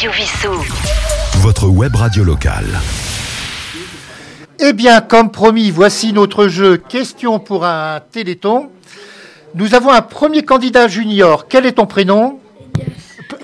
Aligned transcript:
Radio 0.00 0.12
Vissou. 0.12 0.64
Votre 1.42 1.66
web 1.68 1.94
radio 1.94 2.24
locale. 2.24 2.64
Eh 4.58 4.72
bien, 4.72 5.02
comme 5.02 5.30
promis, 5.30 5.70
voici 5.70 6.14
notre 6.14 6.48
jeu 6.48 6.78
Question 6.78 7.38
pour 7.38 7.66
un 7.66 8.00
Téléthon. 8.10 8.70
Nous 9.54 9.74
avons 9.74 9.90
un 9.90 10.00
premier 10.00 10.42
candidat 10.42 10.88
junior. 10.88 11.48
Quel 11.48 11.66
est 11.66 11.72
ton 11.72 11.84
prénom? 11.84 12.40
P- 12.72 12.86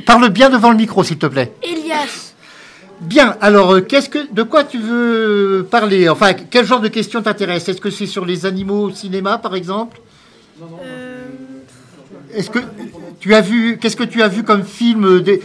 Parle 0.07 0.30
bien 0.30 0.48
devant 0.48 0.71
le 0.71 0.79
micro, 0.79 1.05
s'il 1.05 1.19
te 1.19 1.27
plaît. 1.27 1.53
Elias. 1.62 2.32
Bien, 3.02 3.36
alors, 3.43 3.75
euh, 3.75 3.80
qu'est-ce 3.82 4.09
que, 4.09 4.32
de 4.32 4.43
quoi 4.43 4.64
tu 4.64 4.79
veux 4.79 5.66
parler? 5.70 6.09
Enfin, 6.09 6.32
quel 6.32 6.64
genre 6.64 6.80
de 6.80 6.88
questions 6.88 7.20
t'intéresse? 7.20 7.68
Est-ce 7.68 7.82
que 7.82 7.91
c'est 7.91 8.07
sur 8.07 8.25
les 8.25 8.46
animaux 8.46 8.84
au 8.84 8.91
cinéma, 8.93 9.36
par 9.36 9.54
exemple? 9.57 9.98
Euh, 10.82 11.27
Est-ce 12.35 12.49
que 12.49 12.61
tu 13.21 13.35
as 13.35 13.43
vu, 13.43 13.77
qu'est-ce 13.79 13.96
que 13.96 14.04
tu 14.04 14.23
as 14.23 14.29
vu 14.29 14.43
comme 14.43 14.64
film 14.64 15.21
des- 15.21 15.43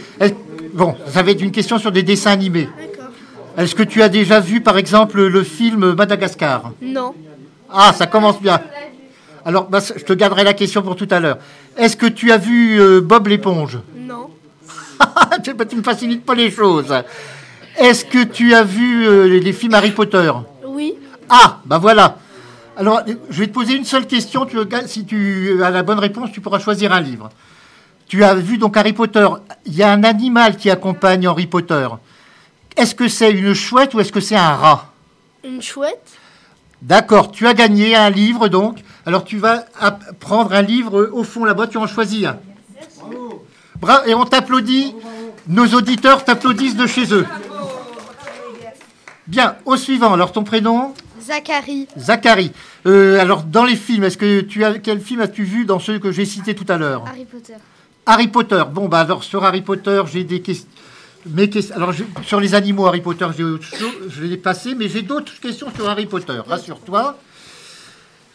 Bon, 0.72 0.96
ça 1.06 1.22
va 1.22 1.30
être 1.30 1.42
une 1.42 1.52
question 1.52 1.78
sur 1.78 1.92
des 1.92 2.02
dessins 2.02 2.30
animés. 2.30 2.68
D'accord. 2.78 3.10
Est-ce 3.58 3.74
que 3.74 3.82
tu 3.82 4.02
as 4.02 4.08
déjà 4.08 4.40
vu, 4.40 4.60
par 4.60 4.78
exemple, 4.78 5.22
le 5.22 5.42
film 5.42 5.94
Madagascar? 5.94 6.72
Non. 6.80 7.14
Ah, 7.70 7.92
ça 7.92 8.06
commence 8.06 8.40
bien. 8.40 8.60
Alors, 9.44 9.68
bah, 9.68 9.80
je 9.80 10.02
te 10.02 10.12
garderai 10.12 10.44
la 10.44 10.54
question 10.54 10.82
pour 10.82 10.96
tout 10.96 11.08
à 11.10 11.20
l'heure. 11.20 11.38
Est-ce 11.76 11.96
que 11.96 12.06
tu 12.06 12.32
as 12.32 12.38
vu 12.38 12.80
euh, 12.80 13.00
Bob 13.00 13.26
l'éponge? 13.26 13.78
Non. 13.96 14.30
tu, 15.44 15.52
tu 15.68 15.76
me 15.76 15.82
facilites 15.82 16.24
pas 16.24 16.34
les 16.34 16.50
choses. 16.50 16.94
Est-ce 17.76 18.04
que 18.04 18.24
tu 18.24 18.54
as 18.54 18.62
vu 18.62 19.06
euh, 19.06 19.26
les, 19.26 19.40
les 19.40 19.52
films 19.52 19.74
Harry 19.74 19.90
Potter? 19.90 20.32
Oui. 20.66 20.94
Ah, 21.28 21.58
bah 21.64 21.78
voilà. 21.78 22.18
Alors, 22.76 23.02
je 23.28 23.40
vais 23.40 23.46
te 23.48 23.52
poser 23.52 23.74
une 23.74 23.84
seule 23.84 24.06
question. 24.06 24.46
Tu, 24.46 24.56
si 24.86 25.04
tu 25.04 25.62
as 25.62 25.70
la 25.70 25.82
bonne 25.82 25.98
réponse, 25.98 26.30
tu 26.32 26.40
pourras 26.40 26.58
choisir 26.58 26.92
un 26.92 27.00
livre. 27.00 27.28
Tu 28.12 28.22
as 28.24 28.34
vu 28.34 28.58
donc 28.58 28.76
Harry 28.76 28.92
Potter. 28.92 29.26
Il 29.64 29.74
y 29.74 29.82
a 29.82 29.90
un 29.90 30.04
animal 30.04 30.58
qui 30.58 30.68
accompagne 30.68 31.26
Harry 31.26 31.46
Potter. 31.46 31.88
Est-ce 32.76 32.94
que 32.94 33.08
c'est 33.08 33.30
une 33.30 33.54
chouette 33.54 33.94
ou 33.94 34.00
est-ce 34.00 34.12
que 34.12 34.20
c'est 34.20 34.36
un 34.36 34.54
rat 34.54 34.92
Une 35.42 35.62
chouette. 35.62 36.10
D'accord, 36.82 37.32
tu 37.32 37.46
as 37.46 37.54
gagné 37.54 37.96
un 37.96 38.10
livre 38.10 38.48
donc. 38.48 38.80
Alors 39.06 39.24
tu 39.24 39.38
vas 39.38 39.64
prendre 40.20 40.52
un 40.52 40.60
livre 40.60 41.08
au 41.10 41.24
fond 41.24 41.46
là-bas, 41.46 41.68
tu 41.68 41.78
en 41.78 41.86
choisis 41.86 42.26
un. 42.26 42.36
Bra- 43.80 44.06
et 44.06 44.14
on 44.14 44.26
t'applaudit. 44.26 44.94
Nos 45.48 45.68
auditeurs 45.68 46.22
t'applaudissent 46.22 46.76
de 46.76 46.86
chez 46.86 47.14
eux. 47.14 47.24
Bien, 49.26 49.56
au 49.64 49.78
suivant. 49.78 50.12
Alors 50.12 50.32
ton 50.32 50.44
prénom 50.44 50.92
Zachary. 51.18 51.88
Zachary. 51.96 52.52
Euh, 52.84 53.18
alors 53.18 53.44
dans 53.44 53.64
les 53.64 53.76
films, 53.76 54.04
est-ce 54.04 54.18
que 54.18 54.42
tu 54.42 54.64
as 54.64 54.78
quel 54.80 55.00
film 55.00 55.22
as-tu 55.22 55.44
vu 55.44 55.64
dans 55.64 55.78
ceux 55.78 55.98
que 55.98 56.12
j'ai 56.12 56.26
cités 56.26 56.54
tout 56.54 56.66
à 56.68 56.76
l'heure 56.76 57.04
Harry 57.08 57.24
Potter. 57.24 57.54
Harry 58.06 58.28
Potter. 58.28 58.62
Bon, 58.72 58.88
bah 58.88 59.00
alors 59.00 59.22
sur 59.24 59.44
Harry 59.44 59.62
Potter, 59.62 60.02
j'ai 60.12 60.24
des 60.24 60.40
questions. 60.42 60.68
Questions. 61.52 61.76
Alors 61.76 61.92
sur 62.26 62.40
les 62.40 62.54
animaux 62.56 62.86
Harry 62.86 63.00
Potter, 63.00 63.28
j'ai 63.36 63.44
autre 63.44 63.64
chose, 63.64 63.94
je 64.08 64.24
l'ai 64.24 64.36
passé, 64.36 64.74
mais 64.74 64.88
j'ai 64.88 65.02
d'autres 65.02 65.38
questions 65.40 65.68
sur 65.74 65.88
Harry 65.88 66.06
Potter. 66.06 66.40
Rassure-toi. 66.48 67.16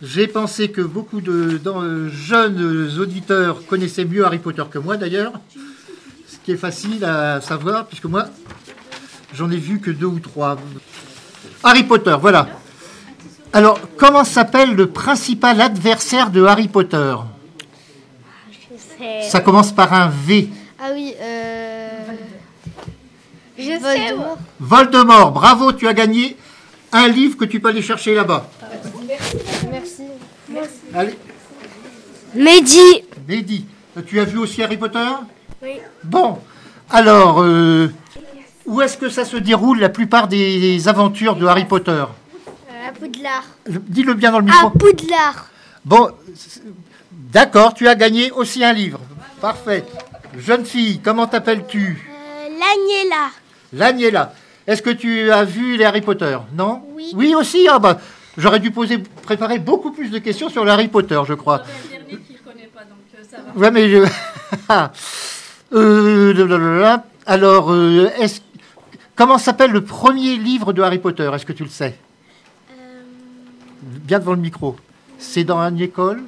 J'ai 0.01 0.27
pensé 0.27 0.69
que 0.71 0.79
beaucoup 0.81 1.19
de 1.21 1.59
dans- 1.61 1.81
euh, 1.81 2.07
jeunes 2.09 2.89
auditeurs 2.99 3.65
connaissaient 3.65 4.05
mieux 4.05 4.23
Harry 4.25 4.37
Potter 4.39 4.63
que 4.71 4.77
moi 4.79 4.95
d'ailleurs, 4.95 5.33
ce 6.27 6.37
qui 6.45 6.51
est 6.51 6.57
facile 6.57 7.03
à 7.03 7.41
savoir 7.41 7.87
puisque 7.87 8.05
moi 8.05 8.25
j'en 9.33 9.49
ai 9.51 9.57
vu 9.57 9.79
que 9.81 9.91
deux 9.91 10.05
ou 10.05 10.19
trois. 10.19 10.55
Harry 11.63 11.83
Potter, 11.83 12.15
voilà. 12.21 12.47
Alors 13.51 13.79
comment 13.97 14.23
s'appelle 14.23 14.75
le 14.75 14.87
principal 14.87 15.59
adversaire 15.59 16.29
de 16.29 16.43
Harry 16.45 16.69
Potter? 16.69 17.15
Ça 19.29 19.39
commence 19.41 19.71
par 19.71 19.93
un 19.93 20.09
V. 20.09 20.49
Ah 20.79 20.89
oui, 20.93 21.13
euh... 21.19 21.89
Je 23.57 23.79
Voldemort. 23.79 24.37
Voldemort, 24.59 25.31
bravo, 25.31 25.73
tu 25.73 25.87
as 25.87 25.93
gagné 25.93 26.37
un 26.91 27.07
livre 27.07 27.37
que 27.37 27.45
tu 27.45 27.59
peux 27.59 27.69
aller 27.69 27.81
chercher 27.81 28.13
là-bas. 28.13 28.47
Merci. 29.69 30.03
Allez, 30.93 31.17
Mehdi. 32.35 33.03
Mehdi, 33.27 33.65
tu 34.05 34.19
as 34.19 34.23
vu 34.25 34.37
aussi 34.37 34.61
Harry 34.63 34.77
Potter? 34.77 34.99
Oui. 35.61 35.79
Bon, 36.03 36.37
alors, 36.89 37.41
euh, 37.41 37.91
où 38.65 38.81
est-ce 38.81 38.97
que 38.97 39.09
ça 39.09 39.25
se 39.25 39.37
déroule 39.37 39.79
la 39.79 39.89
plupart 39.89 40.27
des 40.27 40.87
aventures 40.87 41.35
de 41.35 41.45
Harry 41.45 41.65
Potter? 41.65 42.05
À 42.69 42.91
Poudlard. 42.91 43.43
Dis-le 43.67 44.13
bien 44.13 44.31
dans 44.31 44.39
le 44.39 44.49
À 44.49 44.51
micro. 44.51 44.69
Poudlard. 44.69 45.49
Bon, 45.87 46.09
d'accord, 47.31 47.73
tu 47.73 47.87
as 47.87 47.95
gagné 47.95 48.29
aussi 48.31 48.61
un 48.61 48.73
livre. 48.73 48.99
Parfait. 49.39 49.85
Jeune 50.37 50.65
fille, 50.65 50.99
comment 50.99 51.27
t'appelles-tu 51.27 52.05
Euh, 52.09 52.49
L'Agnella. 52.49 53.29
L'Agnella. 53.71 54.33
Est-ce 54.67 54.81
que 54.81 54.89
tu 54.89 55.31
as 55.31 55.45
vu 55.45 55.77
les 55.77 55.85
Harry 55.85 56.01
Potter? 56.01 56.37
Non? 56.53 56.81
Oui. 56.93 57.13
Oui 57.15 57.35
aussi 57.35 57.69
Ah 57.71 57.79
bah, 57.79 58.01
j'aurais 58.37 58.59
dû 58.59 58.71
poser, 58.71 58.97
préparer 58.97 59.59
beaucoup 59.59 59.91
plus 59.91 60.09
de 60.09 60.19
questions 60.19 60.49
sur 60.49 60.65
les 60.65 60.71
Harry 60.71 60.89
Potter, 60.89 61.21
je 61.25 61.33
crois. 61.35 61.63
Ouais, 63.55 63.71
mais 63.71 63.89
je... 63.89 63.97
Euh, 65.73 66.33
blablabla. 66.33 67.03
alors, 67.25 67.71
euh, 67.73 68.09
est-ce... 68.19 68.39
comment 69.15 69.37
s'appelle 69.37 69.71
le 69.71 69.83
premier 69.83 70.35
livre 70.37 70.71
de 70.73 70.81
Harry 70.81 70.99
Potter? 70.99 71.29
Est-ce 71.33 71.45
que 71.45 71.51
tu 71.53 71.63
le 71.63 71.69
sais? 71.69 71.97
Bien 73.81 74.19
devant 74.19 74.31
le 74.33 74.39
micro. 74.39 74.77
C'est 75.19 75.43
dans 75.43 75.59
une 75.59 75.79
école 75.81 76.21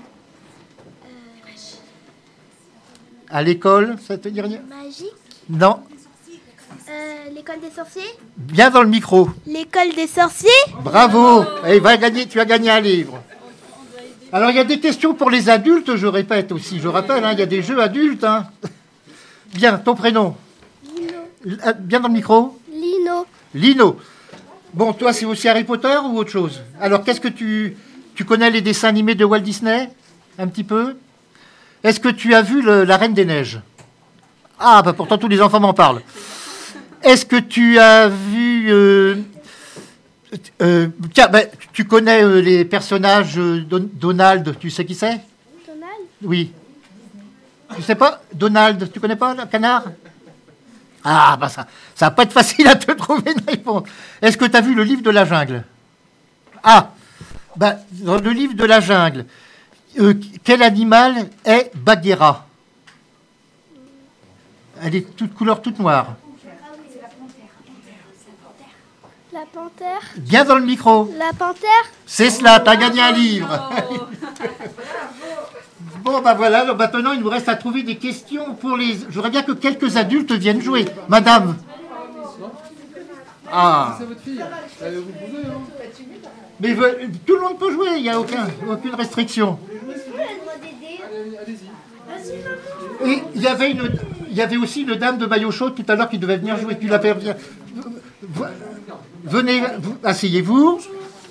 À 3.30 3.44
l'école, 3.44 3.96
ça 4.06 4.18
te 4.18 4.28
dit 4.30 4.42
rien 4.42 4.60
Magique. 4.68 5.14
Non. 5.50 5.80
Euh, 6.90 7.30
L'école 7.36 7.60
des 7.62 7.70
sorciers. 7.70 8.02
Bien 8.38 8.72
dans 8.72 8.82
le 8.82 8.90
micro. 8.90 9.30
L'école 9.46 9.94
des 9.96 10.08
sorciers. 10.08 10.50
Bravo 10.84 11.44
Et 11.68 11.80
va 11.80 11.98
gagner, 11.98 12.26
Tu 12.28 12.40
as 12.40 12.46
gagné 12.46 12.72
un 12.72 12.80
livre. 12.80 13.22
Alors, 14.32 14.50
il 14.50 14.56
y 14.56 14.60
a 14.60 14.64
des 14.64 14.80
questions 14.80 15.14
pour 15.14 15.30
les 15.30 15.50
adultes, 15.50 15.96
je 15.96 16.08
répète 16.08 16.52
aussi. 16.52 16.80
Je 16.80 16.88
rappelle, 16.88 17.24
hein, 17.24 17.32
il 17.34 17.40
y 17.40 17.44
a 17.44 17.48
des 17.48 17.62
jeux 17.62 17.80
adultes. 17.82 18.24
hein. 18.24 18.48
Bien, 19.54 19.78
ton 19.78 19.96
prénom 19.96 20.36
Lino. 20.96 21.58
Euh, 21.66 21.74
Bien 21.74 22.00
dans 22.00 22.08
le 22.08 22.14
micro 22.16 22.58
Lino. 22.72 23.26
Lino. 23.54 23.98
Bon, 24.74 24.94
toi, 24.94 25.14
c'est 25.14 25.26
aussi 25.26 25.48
Harry 25.48 25.64
Potter 25.64 25.98
ou 26.06 26.18
autre 26.18 26.30
chose? 26.32 26.62
Alors, 26.80 27.04
qu'est-ce 27.04 27.22
que 27.22 27.28
tu... 27.28 27.76
Tu 28.20 28.26
connais 28.26 28.50
les 28.50 28.60
dessins 28.60 28.90
animés 28.90 29.16
de 29.16 29.24
Walt 29.24 29.40
Disney? 29.40 29.90
Un 30.38 30.50
petit 30.50 30.66
peu? 30.66 30.98
Est-ce 31.86 32.02
que 32.02 32.10
tu 32.10 32.34
as 32.36 32.42
vu 32.42 32.62
le- 32.62 32.84
La 32.84 32.98
Reine 32.98 33.14
des 33.14 33.24
Neiges? 33.24 33.62
Ah, 34.60 34.82
bah 34.82 34.92
pourtant, 34.92 35.18
tous 35.18 35.30
les 35.30 35.42
enfants 35.42 35.62
m'en 35.62 35.74
parlent. 35.74 36.02
Est-ce 37.02 37.26
que 37.26 37.38
tu 37.38 37.80
as 37.80 38.10
vu... 38.10 38.66
euh, 38.74 39.16
euh, 40.62 40.90
tiens, 41.14 41.30
bah, 41.30 41.44
tu 41.72 41.86
connais 41.86 42.22
euh, 42.22 42.42
les 42.42 42.66
personnages 42.66 43.36
Don- 43.36 43.90
Donald, 43.94 44.54
tu 44.60 44.70
sais 44.70 44.84
qui 44.84 44.96
c'est? 44.96 45.22
Donald? 45.66 46.04
Oui. 46.22 46.52
Tu 47.78 47.82
sais 47.84 47.96
pas? 47.96 48.22
Donald, 48.34 48.92
tu 48.92 49.00
connais 49.00 49.16
pas 49.16 49.34
le 49.34 49.46
canard? 49.46 49.84
Ah, 51.06 51.38
bah 51.40 51.48
ça, 51.48 51.66
ça 51.96 52.08
va 52.08 52.12
pas 52.12 52.24
être 52.24 52.34
facile 52.34 52.68
à 52.68 52.76
te 52.76 52.92
trouver 52.92 53.32
une 53.32 53.50
réponse. 53.50 53.84
Est-ce 54.22 54.36
que 54.36 54.44
tu 54.44 54.58
as 54.58 54.62
vu 54.62 54.76
le 54.76 54.84
livre 54.84 55.04
de 55.04 55.10
la 55.10 55.24
jungle? 55.24 55.64
Ah, 56.62 56.92
bah, 57.56 57.76
dans 57.92 58.18
le 58.18 58.32
livre 58.32 58.54
de 58.54 58.66
la 58.66 58.80
jungle, 58.80 59.26
euh, 60.00 60.14
quel 60.44 60.62
animal 60.64 61.30
est 61.46 61.72
Bagheera 61.76 62.46
Elle 64.82 64.96
est 64.96 65.16
toute 65.16 65.34
couleur 65.34 65.62
toute 65.62 65.80
noire. 65.80 66.16
La 69.32 69.46
panthère. 69.54 70.02
Bien 70.18 70.44
dans 70.44 70.56
le 70.56 70.66
micro. 70.66 71.14
La 71.18 71.32
panthère. 71.38 71.70
C'est 72.06 72.30
cela, 72.30 72.60
tu 72.60 72.70
as 72.70 72.76
gagné 72.76 73.02
un 73.02 73.12
livre. 73.12 73.70
bon, 76.04 76.20
ben 76.22 76.34
voilà, 76.34 76.62
alors 76.62 76.76
maintenant 76.76 77.12
il 77.12 77.20
nous 77.20 77.30
reste 77.30 77.48
à 77.48 77.56
trouver 77.56 77.84
des 77.84 77.98
questions 77.98 78.56
pour 78.56 78.76
les. 78.76 78.94
Je 78.96 79.14
voudrais 79.14 79.30
bien 79.30 79.44
que 79.44 79.52
quelques 79.52 79.98
adultes 79.98 80.32
viennent 80.32 80.62
jouer. 80.62 80.86
Madame. 81.08 81.58
Ah. 83.52 83.98
Mais 86.62 86.76
tout 87.26 87.36
le 87.36 87.42
monde 87.42 87.58
peut 87.58 87.72
jouer, 87.72 87.88
il 87.98 88.04
n'y 88.04 88.10
a 88.10 88.20
aucun, 88.20 88.48
aucune 88.70 88.94
restriction. 88.96 89.58
Et 93.06 93.24
il 93.36 93.42
y 93.42 93.48
avait 93.48 93.72
une, 93.72 93.90
il 94.30 94.36
y 94.36 94.42
avait 94.42 94.58
aussi 94.58 94.82
une 94.82 94.96
dame 94.96 95.18
de 95.18 95.26
maillot 95.26 95.52
chaud 95.52 95.70
tout 95.70 95.86
à 95.88 95.96
l'heure 95.96 96.10
qui 96.10 96.18
devait 96.18 96.38
venir 96.38 96.58
jouer. 96.58 96.78
Tu 96.80 96.88
la 96.88 97.00
fais 97.00 97.14
venir. 97.14 97.36
Venez, 99.24 99.62
vous- 99.80 99.98
asseyez-vous. 100.04 100.80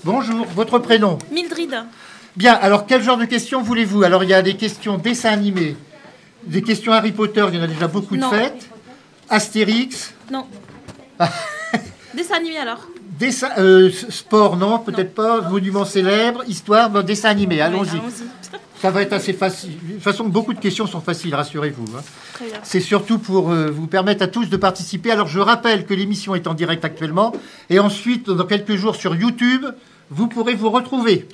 Bonjour, 0.05 0.47
votre 0.55 0.79
prénom 0.79 1.19
Mildred. 1.31 1.75
Bien, 2.37 2.55
alors 2.55 2.87
quel 2.87 3.03
genre 3.03 3.17
de 3.19 3.25
questions 3.25 3.61
voulez-vous? 3.63 4.05
Alors 4.05 4.23
il 4.25 4.31
y 4.31 4.35
a 4.35 4.43
des 4.43 4.55
questions 4.57 4.97
dessins 4.97 5.31
animés, 5.33 5.77
des 6.45 6.63
questions 6.63 6.93
Harry 6.93 7.13
Potter, 7.13 7.45
il 7.53 7.57
y 7.57 7.61
en 7.61 7.65
a 7.65 7.67
déjà 7.67 7.89
beaucoup 7.89 8.17
de 8.17 8.23
faites. 8.25 8.69
Astérix, 9.29 10.15
Non. 10.31 10.47
Dessin 12.15 12.37
animé 12.37 12.57
alors. 12.59 12.87
Dessin, 13.19 13.49
euh, 13.59 13.91
sport, 13.91 14.57
non, 14.57 14.79
peut-être 14.79 15.15
pas. 15.15 15.41
Monument 15.43 15.85
célèbre, 15.85 16.43
histoire, 16.47 16.91
bon, 16.91 17.05
dessin 17.05 17.31
animé, 17.31 17.61
allons-y. 17.61 18.01
Ça 18.81 18.93
va 18.93 19.03
être 19.03 19.13
assez 19.13 19.33
facile. 19.33 19.73
De 19.89 19.95
toute 19.95 20.03
façon, 20.03 20.25
beaucoup 20.29 20.55
de 20.55 20.61
questions 20.61 20.87
sont 20.87 21.01
faciles, 21.01 21.35
rassurez-vous. 21.35 21.97
hein. 21.97 22.45
C'est 22.63 22.81
surtout 22.81 23.19
pour 23.19 23.51
euh, 23.51 23.71
vous 23.71 23.89
permettre 23.89 24.23
à 24.23 24.29
tous 24.29 24.49
de 24.49 24.57
participer. 24.57 25.11
Alors, 25.11 25.27
je 25.27 25.41
rappelle 25.41 25.85
que 25.85 25.95
l'émission 25.95 26.37
est 26.37 26.47
en 26.47 26.55
direct 26.55 26.85
actuellement. 26.85 27.33
Et 27.71 27.81
ensuite, 27.81 28.31
dans 28.31 28.45
quelques 28.47 28.77
jours 28.77 28.95
sur 28.95 29.17
YouTube, 29.17 29.67
vous 30.11 30.29
pourrez 30.29 30.55
vous 30.55 30.71
retrouver. 30.71 31.27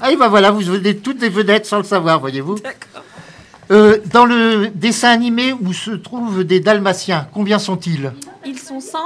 Ah, 0.00 0.12
et 0.12 0.16
ben 0.16 0.28
voilà, 0.28 0.52
vous 0.52 0.60
venez 0.60 0.96
toutes 0.96 1.18
des 1.18 1.28
vedettes 1.28 1.66
sans 1.66 1.78
le 1.78 1.82
savoir, 1.84 2.20
voyez-vous. 2.20 2.56
Euh, 3.70 3.98
dans 4.12 4.24
le 4.24 4.68
dessin 4.68 5.10
animé 5.10 5.52
où 5.52 5.72
se 5.72 5.90
trouvent 5.90 6.44
des 6.44 6.60
Dalmatiens, 6.60 7.26
combien 7.34 7.58
sont-ils? 7.58 8.12
Ils 8.46 8.58
sont 8.58 8.80
100. 8.80 8.98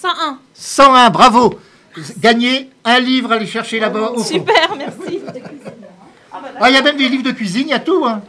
101. 0.00 0.38
101, 0.54 1.10
bravo 1.10 1.58
Gagnez 2.18 2.70
un 2.84 3.00
livre, 3.00 3.32
allez 3.32 3.46
chercher 3.46 3.80
là-bas 3.80 4.12
au 4.12 4.18
fond. 4.18 4.24
Super, 4.24 4.74
merci. 4.78 5.20
Ah, 6.60 6.70
il 6.70 6.74
y 6.74 6.78
a 6.78 6.82
même 6.82 6.96
des 6.96 7.08
livres 7.08 7.24
de 7.24 7.32
cuisine, 7.32 7.64
il 7.66 7.70
y 7.70 7.74
a 7.74 7.80
tout. 7.80 8.04
hein. 8.06 8.22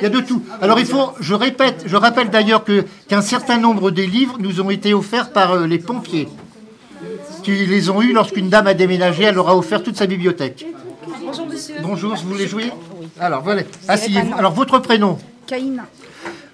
Il 0.00 0.02
y 0.02 0.06
a 0.06 0.08
de 0.08 0.20
tout. 0.20 0.42
Alors 0.60 0.78
il 0.78 0.86
faut, 0.86 1.10
je 1.20 1.34
répète, 1.34 1.84
je 1.86 1.96
rappelle 1.96 2.28
d'ailleurs 2.30 2.62
que 2.64 2.84
qu'un 3.08 3.22
certain 3.22 3.58
nombre 3.58 3.90
des 3.90 4.06
livres 4.06 4.36
nous 4.38 4.60
ont 4.60 4.70
été 4.70 4.92
offerts 4.92 5.30
par 5.32 5.52
euh, 5.52 5.66
les 5.66 5.78
pompiers, 5.78 6.28
qui 7.42 7.52
les 7.66 7.90
ont 7.90 8.02
eus 8.02 8.12
lorsqu'une 8.12 8.48
dame 8.48 8.66
a 8.66 8.74
déménagé. 8.74 9.24
Elle 9.24 9.36
leur 9.36 9.48
a 9.48 9.56
offert 9.56 9.82
toute 9.82 9.96
sa 9.96 10.06
bibliothèque. 10.06 10.66
Bonjour, 11.24 11.46
monsieur. 11.46 11.74
Bonjour, 11.82 12.14
vous 12.16 12.28
voulez 12.28 12.46
jouer? 12.46 12.72
Alors 13.20 13.42
voilà. 13.42 13.62
Asseyez-vous. 13.88 14.34
Alors 14.36 14.52
votre 14.52 14.78
prénom? 14.80 15.18
Caïn. 15.46 15.84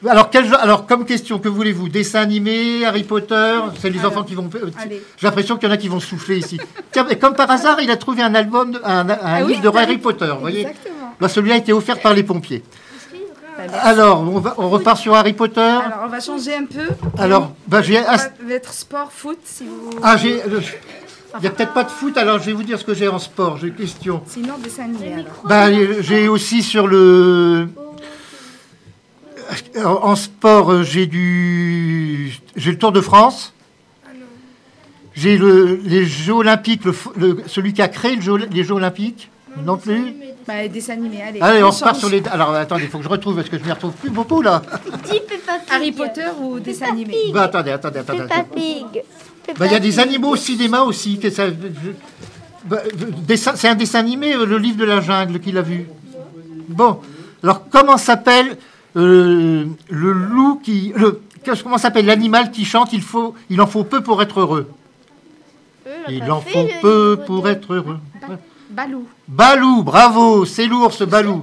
Alors, 0.09 0.31
quel 0.31 0.47
genre- 0.49 0.61
alors, 0.61 0.87
comme 0.87 1.05
question, 1.05 1.39
que 1.39 1.49
voulez-vous? 1.49 1.89
Dessin 1.89 2.21
animé, 2.21 2.85
Harry 2.85 3.05
Potter? 3.05 3.59
C'est 3.81 3.91
les 3.91 4.05
enfants 4.05 4.23
qui 4.25 4.35
vont. 4.35 4.49
euh. 4.55 4.71
J'ai 4.89 5.27
l'impression 5.27 5.57
qu'il 5.57 5.69
y 5.69 5.71
en 5.71 5.75
a 5.75 5.79
qui 5.79 5.89
vont 5.89 6.01
souffler 6.01 6.39
ici. 6.39 6.59
Tiens, 6.93 7.07
et 7.09 7.19
comme 7.19 7.35
par 7.35 7.51
hasard, 7.51 7.81
il 7.83 7.91
a 7.91 7.97
trouvé 7.97 8.23
un 8.23 8.35
album, 8.35 8.73
de- 8.73 8.81
un, 8.85 9.09
un 9.09 9.43
oui, 9.45 9.53
livre 9.55 9.63
de 9.63 9.71
t'as 9.71 9.81
Harry 9.83 9.99
Potter. 9.99 10.31
Vous 10.35 10.41
voyez? 10.41 10.61
Exactement. 10.61 11.15
Bah, 11.21 11.29
Celui-là 11.29 11.55
a 11.57 11.59
été 11.59 11.73
offert 11.73 12.01
par 12.01 12.15
les 12.15 12.23
pompiers. 12.23 12.63
Bah. 13.59 13.65
Alors, 13.83 14.21
on, 14.21 14.39
va- 14.41 14.55
on 14.57 14.71
repart 14.71 14.99
sur 14.99 15.15
Harry 15.15 15.35
Potter. 15.35 15.61
Alors, 15.61 16.05
on 16.07 16.09
va 16.09 16.21
changer 16.21 16.55
un 16.55 16.65
peu. 16.65 16.89
Alors, 17.19 17.53
bah, 17.69 17.83
j'ai. 17.83 17.99
Ah, 17.99 18.17
être 18.51 18.73
sport, 18.73 19.13
foot, 19.13 19.39
si 19.45 19.65
vous. 19.65 19.91
ah, 20.03 20.17
j'ai. 20.17 20.43
euh, 20.43 20.61
Il 21.37 21.43
n'y 21.43 21.47
a 21.47 21.51
peut-être 21.51 21.75
pas 21.75 21.85
de 21.85 21.91
foot, 21.91 22.17
alors 22.17 22.39
je 22.41 22.47
vais 22.47 22.53
vous 22.53 22.63
dire 22.65 22.79
ce 22.79 22.85
que 22.85 22.95
j'ai 22.95 23.07
en 23.07 23.19
sport. 23.21 23.59
J'ai 23.59 23.69
une 23.69 23.75
question. 23.75 24.23
Sinon, 24.27 24.55
dessin 24.65 24.85
animé. 24.85 25.25
Bah, 25.45 25.67
j'ai 26.01 26.27
aussi 26.29 26.63
sur 26.63 26.87
le. 26.87 27.69
En 29.77 30.11
en 30.11 30.17
sport, 30.17 30.73
euh, 30.73 30.83
j'ai 30.83 31.07
du. 31.07 32.33
J'ai 32.57 32.73
le 32.73 32.79
Tour 32.79 32.93
de 32.93 33.01
France. 33.01 33.55
J'ai 35.15 35.37
le, 35.37 35.81
les 35.85 36.07
Jeux 36.07 36.33
Olympiques, 36.33 36.83
le, 37.17 37.43
celui 37.47 37.73
qui 37.73 37.83
a 37.83 37.89
créé 37.89 38.17
le 38.17 38.23
Jeu- 38.23 38.49
les 38.51 38.65
Jeux 38.65 38.75
Olympiques. 38.75 39.31
Non 39.67 39.77
plus. 39.77 40.15
Bah, 40.47 40.67
dessin 40.69 40.95
animé, 40.95 41.21
allez. 41.23 41.41
Allez, 41.41 41.63
on 41.63 41.71
repart 41.71 41.97
sur 41.97 42.09
les. 42.09 42.23
Alors, 42.31 42.55
attendez, 42.55 42.85
il 42.85 42.89
faut 42.91 42.99
que 42.99 43.05
je 43.05 43.09
retrouve 43.09 43.37
parce 43.37 43.49
que 43.49 43.57
je 43.59 43.63
ne 43.63 43.67
m'y 43.67 43.73
retrouve 43.73 43.93
plus 43.93 44.11
beaucoup 44.11 44.41
là. 44.41 44.63
Dis 45.11 45.21
Peppa 45.29 45.59
Pig. 45.59 45.69
Harry 45.73 45.93
Potter 45.93 46.27
ou 46.41 46.59
dessin 46.61 46.87
animé 46.91 47.15
Bah, 47.33 47.43
attendez, 47.45 47.71
attendez, 47.73 47.99
attendez. 47.99 48.23
Peppa 48.23 48.45
Pig. 48.45 49.03
Bah, 49.59 49.67
il 49.67 49.73
y 49.73 49.75
a 49.75 49.81
des 49.81 49.99
animaux 49.99 50.31
au 50.31 50.37
cinéma 50.37 50.83
aussi. 50.83 51.19
que 51.19 51.29
ça- 51.31 51.49
je- 51.49 51.91
bah, 52.65 52.79
c'est 53.57 53.69
un 53.69 53.75
dessin 53.75 53.99
animé, 53.99 54.35
euh, 54.35 54.47
le 54.47 54.59
livre 54.59 54.79
de 54.79 54.85
la 54.85 55.01
jungle 55.01 55.41
qu'il 55.41 55.59
a 55.59 55.63
vu. 55.63 55.87
Bon, 56.69 57.01
alors 57.43 57.69
comment 57.69 57.97
s'appelle 57.99 58.57
euh, 58.97 59.65
le 59.89 60.13
loup 60.13 60.61
qui. 60.63 60.93
Le, 60.97 61.21
qu'est-ce- 61.45 61.63
comment 61.63 61.79
s'appelle 61.79 62.07
l'animal 62.07 62.51
qui 62.51 62.65
chante 62.65 62.93
il, 62.93 63.03
faut, 63.03 63.35
il 63.49 63.61
en 63.61 63.67
faut 63.67 63.85
peu 63.85 64.03
pour 64.03 64.21
être 64.23 64.41
heureux 64.41 64.69
Il 66.09 66.31
en 66.31 66.41
faut 66.41 66.67
peu 66.81 67.19
pour 67.27 67.49
être 67.49 67.75
heureux. 67.75 67.99
Balou. 68.71 69.07
Balou, 69.27 69.83
bravo, 69.83 70.45
c'est 70.45 70.67
lourd 70.67 70.93
ce 70.93 71.05
Balou. 71.05 71.43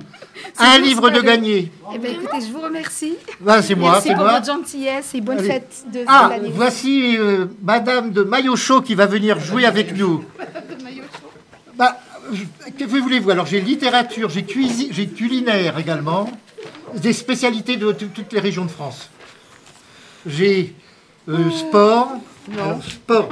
Un 0.59 0.77
livre 0.79 1.09
de 1.09 1.19
gagné. 1.19 1.71
Eh 1.93 1.97
bien, 1.97 2.11
écoutez, 2.11 2.41
je 2.47 2.51
vous 2.53 2.61
remercie. 2.61 3.15
Bah, 3.41 3.61
c'est 3.61 3.75
moi, 3.75 3.91
Merci 3.93 4.07
c'est 4.09 4.13
pour 4.15 4.23
moi. 4.23 4.33
votre 4.39 4.45
gentillesse 4.45 5.13
et 5.15 5.21
bonne 5.21 5.39
Allez. 5.39 5.47
fête 5.47 5.83
de 5.91 5.99
Ah, 6.07 6.31
voici 6.53 7.17
euh, 7.17 7.47
Madame 7.63 8.11
de 8.11 8.23
Maillot 8.23 8.55
Chaud 8.55 8.81
qui 8.81 8.95
va 8.95 9.07
venir 9.07 9.39
jouer 9.39 9.65
avec 9.65 9.97
nous. 9.97 10.23
Bah, 11.77 11.97
je- 12.33 12.71
que 12.71 12.83
voulez-vous? 12.85 13.29
Alors, 13.29 13.45
j'ai 13.45 13.61
littérature, 13.61 14.29
j'ai 14.29 14.41
cuisi- 14.43 14.87
j'ai 14.91 15.07
culinaire 15.07 15.77
également, 15.77 16.29
des 16.95 17.13
spécialités 17.13 17.77
de 17.77 17.91
toutes 17.91 18.33
les 18.33 18.39
régions 18.39 18.65
de 18.65 18.71
France. 18.71 19.09
J'ai 20.25 20.75
euh, 21.29 21.49
sport. 21.51 22.11
Alors, 22.53 22.83
sport. 22.83 23.29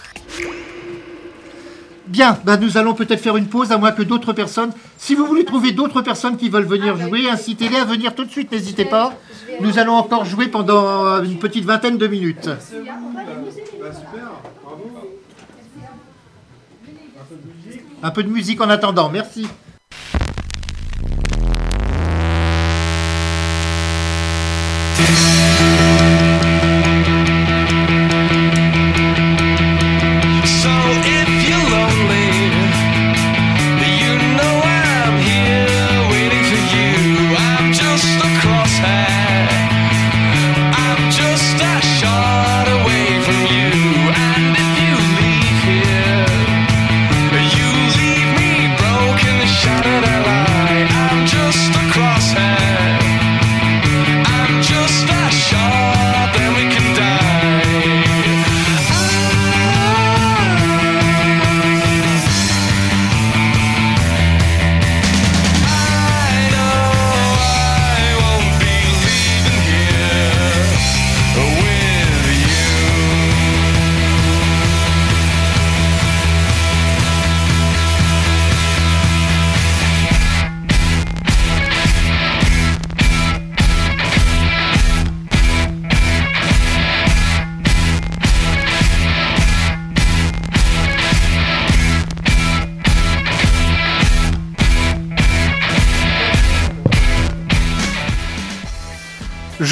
Bien, 2.08 2.40
bah, 2.44 2.58
nous 2.58 2.76
allons 2.78 2.94
peut-être 2.96 3.22
faire 3.22 3.38
une 3.38 3.46
pause, 3.48 3.72
à 3.72 3.78
moins 3.78 3.92
que 3.92 4.02
d'autres 4.02 4.34
personnes. 4.34 4.72
Si 4.98 5.14
vous 5.14 5.26
voulez 5.28 5.46
trouver 5.46 5.72
d'autres 5.74 6.02
personnes 6.02 6.38
qui 6.38 6.50
veulent 6.50 6.66
venir 6.66 6.98
jouer, 7.00 7.30
incitez-les 7.30 7.78
à 7.78 7.86
venir 7.86 8.16
tout 8.16 8.26
de 8.26 8.32
suite, 8.32 8.52
n'hésitez 8.52 8.84
pas. 8.86 9.14
Nous 9.62 9.78
allons 9.78 9.94
encore 9.94 10.26
jouer 10.26 10.48
pendant 10.48 11.06
euh, 11.06 11.24
une 11.24 11.38
petite 11.38 11.66
vingtaine 11.66 11.98
de 12.00 12.08
minutes. 12.08 12.50
Un 18.02 18.12
peu 18.12 18.24
de 18.24 18.30
musique 18.30 18.62
en 18.62 18.70
attendant, 18.70 19.10
merci. 19.10 19.48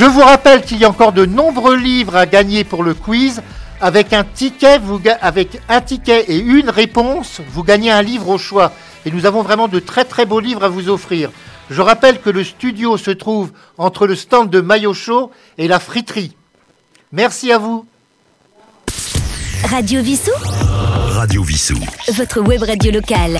Vous 0.08 0.22
rappelle 0.22 0.62
qu'il 0.64 0.78
y 0.78 0.86
a 0.86 0.90
encore 0.90 1.12
de 1.14 1.26
nombreux 1.26 1.76
livres 1.78 2.16
à 2.16 2.26
gagner 2.26 2.64
pour 2.64 2.84
le 2.84 2.94
quiz. 2.94 3.42
Avec 3.80 4.12
un 4.14 4.24
ticket, 4.24 4.80
vous, 4.80 4.98
ga- 5.00 5.20
avec 5.22 5.62
un 5.70 5.82
ticket 5.82 6.26
et 6.30 6.38
une 6.38 6.70
réponse, 6.70 7.42
vous 7.52 7.64
gagnez 7.64 7.92
un 7.92 8.02
livre 8.02 8.30
au 8.30 8.38
choix. 8.38 8.72
Et 9.06 9.12
nous 9.12 9.26
avons 9.28 9.44
vraiment 9.44 9.68
de 9.68 9.80
très 9.80 10.04
très 10.04 10.26
beaux 10.26 10.40
livres 10.40 10.64
à 10.64 10.70
vous 10.70 10.90
offrir. 10.90 11.30
Je 11.70 11.82
rappelle 11.82 12.20
que 12.22 12.30
le 12.32 12.44
studio 12.44 12.98
se 12.98 13.12
trouve 13.12 13.52
entre 13.78 14.08
le 14.08 14.16
stand 14.16 14.50
de 14.50 14.62
Maillot 14.62 14.94
Chaud 14.94 15.32
et 15.58 15.68
la 15.68 15.80
friterie. 15.80 16.36
Merci 17.12 17.52
à 17.52 17.58
vous. 17.60 17.86
Radio 19.66 20.02
Vissou, 20.02 20.32
Radio 21.12 21.44
Vissou. 21.44 21.78
votre 22.14 22.42
web 22.42 22.64
radio 22.64 22.92
locale. 22.92 23.40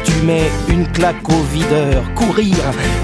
Tu 0.21 0.25
mets 0.25 0.51
une 0.69 0.87
claque 0.87 1.27
au 1.29 1.43
videur, 1.53 2.03
courir, 2.15 2.55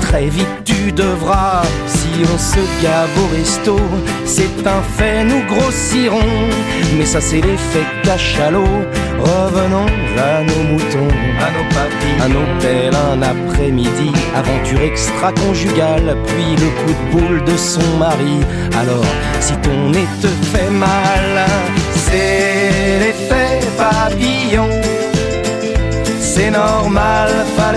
très 0.02 0.28
vite 0.28 0.48
tu 0.64 0.92
devras. 0.92 1.64
Si 1.88 2.08
on 2.22 2.38
se 2.38 2.60
gave 2.82 3.10
au 3.24 3.36
resto, 3.36 3.80
c'est 4.26 4.68
un 4.68 4.82
fait, 4.98 5.24
nous 5.24 5.44
grossirons. 5.46 6.50
Mais 6.98 7.06
ça 7.06 7.22
c'est 7.22 7.42
l'effet 7.42 7.86
cachalot. 8.04 8.86
Revenons 9.20 9.88
à 10.18 10.44
nos 10.44 10.64
moutons, 10.72 11.14
à 11.40 11.50
nos 11.52 11.68
papilles, 11.76 12.22
un 12.22 12.32
hôtel, 12.32 12.94
un 12.96 13.22
après-midi, 13.22 14.12
aventure 14.36 14.82
extra-conjugale, 14.82 16.16
puis 16.28 16.56
le 16.56 16.70
coup 16.80 16.94
de 16.94 17.12
boule 17.12 17.44
de 17.44 17.58
son 17.58 17.98
mari. 17.98 18.40
Alors, 18.80 19.06
si 19.40 19.54
ton 19.58 19.90
nez 19.90 20.08
te 20.22 20.28
fait 20.28 20.70
mal, 20.70 21.47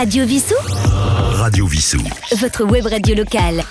Radio 0.00 0.24
Vissou, 0.24 0.54
Radio 1.34 1.66
Vissou. 1.66 1.98
votre 2.38 2.64
web 2.64 2.86
radio 2.86 3.14
locale. 3.16 3.62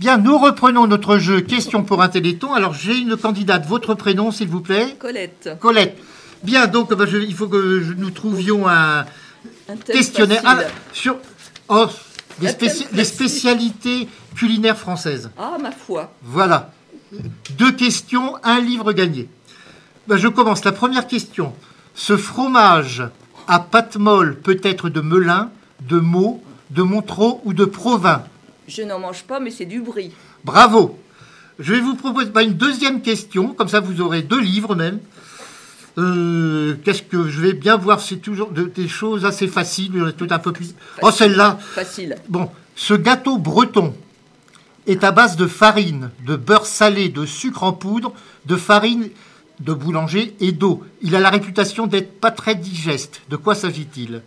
Bien, 0.00 0.16
nous 0.18 0.36
reprenons 0.36 0.88
notre 0.88 1.18
jeu 1.18 1.40
Question 1.42 1.84
pour 1.84 2.02
un 2.02 2.08
téléthon. 2.08 2.52
Alors, 2.52 2.74
j'ai 2.74 2.96
une 2.98 3.16
candidate. 3.16 3.66
Votre 3.68 3.94
prénom, 3.94 4.32
s'il 4.32 4.48
vous 4.48 4.62
plaît 4.62 4.96
Colette. 4.98 5.50
Colette. 5.60 5.96
Bien, 6.42 6.66
donc, 6.66 6.92
bah, 6.92 7.04
je- 7.08 7.18
il 7.18 7.32
faut 7.36 7.46
que 7.46 7.82
je- 7.84 7.92
nous 7.92 8.10
trouvions 8.10 8.66
un 8.68 9.06
questionnaire. 9.86 10.42
Ah, 10.44 10.58
sur 10.92 11.16
oh, 11.68 11.86
spéci- 12.42 13.04
spécialités 13.04 14.08
culinaires 14.34 14.76
françaises. 14.76 15.30
Ah, 15.38 15.56
ma 15.62 15.70
foi. 15.70 16.12
Voilà. 16.24 16.72
Deux 17.58 17.70
questions, 17.72 18.34
un 18.42 18.58
livre 18.60 18.92
gagné. 18.92 19.28
Ben, 20.08 20.16
je 20.16 20.26
commence. 20.26 20.64
La 20.64 20.72
première 20.72 21.06
question. 21.06 21.52
Ce 21.94 22.16
fromage 22.16 23.04
à 23.48 23.60
pâte 23.60 23.96
molle 23.96 24.36
peut 24.36 24.60
être 24.62 24.88
de 24.88 25.00
Melun, 25.00 25.50
de 25.88 25.98
Meaux, 25.98 26.42
de 26.70 26.82
Montreux 26.82 27.34
ou 27.44 27.52
de 27.52 27.64
Provins 27.64 28.22
Je 28.68 28.82
n'en 28.82 28.98
mange 28.98 29.24
pas, 29.24 29.40
mais 29.40 29.50
c'est 29.50 29.64
du 29.66 29.80
brie. 29.80 30.12
Bravo. 30.44 30.98
Je 31.58 31.74
vais 31.74 31.80
vous 31.80 31.94
proposer 31.94 32.30
bah, 32.30 32.42
une 32.42 32.54
deuxième 32.54 33.02
question, 33.02 33.48
comme 33.54 33.68
ça 33.68 33.80
vous 33.80 34.00
aurez 34.00 34.22
deux 34.22 34.40
livres 34.40 34.74
même. 34.74 34.98
Euh, 35.98 36.76
Qu'est-ce 36.84 37.02
que 37.02 37.28
je 37.28 37.40
vais 37.40 37.52
bien 37.52 37.76
voir 37.76 38.00
C'est 38.00 38.16
toujours 38.16 38.50
de- 38.52 38.64
des 38.74 38.88
choses 38.88 39.24
assez 39.24 39.48
faciles, 39.48 40.14
tout 40.16 40.28
un 40.30 40.38
peu 40.38 40.52
plus. 40.52 40.74
Oh, 41.02 41.10
celle-là. 41.10 41.58
Facile. 41.60 42.16
Bon, 42.28 42.48
ce 42.76 42.94
gâteau 42.94 43.36
breton 43.38 43.94
est 44.86 45.04
à 45.04 45.10
base 45.10 45.36
de 45.36 45.46
farine, 45.46 46.10
de 46.26 46.36
beurre 46.36 46.64
salé, 46.66 47.08
de 47.08 47.26
sucre 47.26 47.64
en 47.64 47.72
poudre, 47.72 48.12
de 48.46 48.56
farine 48.56 49.08
de 49.60 49.72
boulanger 49.72 50.34
et 50.40 50.52
d'eau. 50.52 50.84
Il 51.02 51.14
a 51.14 51.20
la 51.20 51.30
réputation 51.30 51.86
d'être 51.86 52.18
pas 52.20 52.30
très 52.30 52.54
digeste. 52.54 53.20
De 53.28 53.36
quoi 53.36 53.54
s'agit-il? 53.54 54.22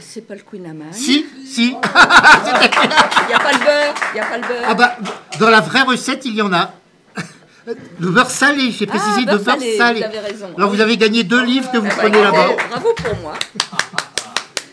C'est 0.00 0.26
pas 0.26 0.34
le 0.34 0.42
Queen 0.42 0.66
Amman. 0.66 0.92
Si, 0.92 1.24
si. 1.46 1.68
Il 3.24 3.28
n'y 3.28 3.34
a 3.34 3.38
pas 3.38 3.52
le 3.52 3.58
beurre. 3.58 3.94
Il 4.12 4.14
n'y 4.14 4.20
a 4.20 4.24
pas 4.26 4.36
le 4.38 4.46
beurre. 4.46 4.64
Ah 4.66 4.74
bah, 4.74 4.96
dans 5.40 5.48
la 5.48 5.60
vraie 5.60 5.82
recette, 5.82 6.26
il 6.26 6.34
y 6.34 6.42
en 6.42 6.52
a. 6.52 6.74
Le 7.98 8.10
beurre 8.10 8.30
salé, 8.30 8.70
j'ai 8.72 8.86
précisé 8.86 9.22
Ah, 9.22 9.24
beurre 9.24 9.38
de 9.38 9.44
beurre 9.44 9.54
salé, 9.58 9.76
salé. 9.78 10.00
vous 10.00 10.06
avez 10.06 10.18
raison. 10.18 10.46
Alors 10.58 10.70
vous 10.70 10.80
avez 10.80 10.96
gagné 10.98 11.22
deux 11.24 11.42
livres 11.42 11.70
que 11.72 11.78
vous 11.78 11.86
Ah 11.90 11.94
bah, 11.96 12.02
prenez 12.02 12.20
là-bas. 12.22 12.48
Bravo 12.70 12.88
pour 12.94 13.16
moi. 13.22 13.34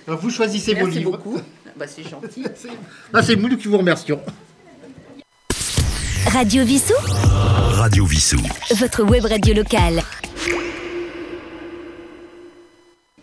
Alors 0.07 0.19
vous 0.19 0.29
choisissez 0.29 0.73
vos 0.73 0.85
Merci 0.85 0.99
livres. 0.99 1.11
beaucoup. 1.11 1.39
Bah, 1.77 1.85
c'est 1.87 2.03
gentil. 2.03 2.43
Ah, 3.13 3.21
c'est 3.23 3.35
nous 3.37 3.55
qui 3.55 3.67
vous 3.69 3.77
remercions. 3.77 4.19
Radio 6.33 6.65
Vissou, 6.65 6.93
Radio 7.79 8.05
Vissou. 8.05 8.37
votre 8.75 9.03
web 9.03 9.25
radio 9.25 9.53
locale. 9.53 10.01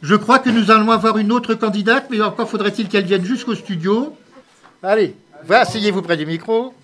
Je 0.02 0.14
crois 0.14 0.38
que 0.38 0.50
nous 0.50 0.70
allons 0.70 0.90
avoir 0.90 1.18
une 1.18 1.32
autre 1.32 1.54
candidate, 1.54 2.06
mais 2.10 2.20
encore 2.20 2.48
faudrait-il 2.48 2.88
qu'elle 2.88 3.04
vienne 3.04 3.24
jusqu'au 3.24 3.54
studio. 3.54 4.16
Allez, 4.82 5.14
va, 5.46 5.60
asseyez-vous 5.60 6.02
près 6.02 6.16
du 6.16 6.26
micro. 6.26 6.74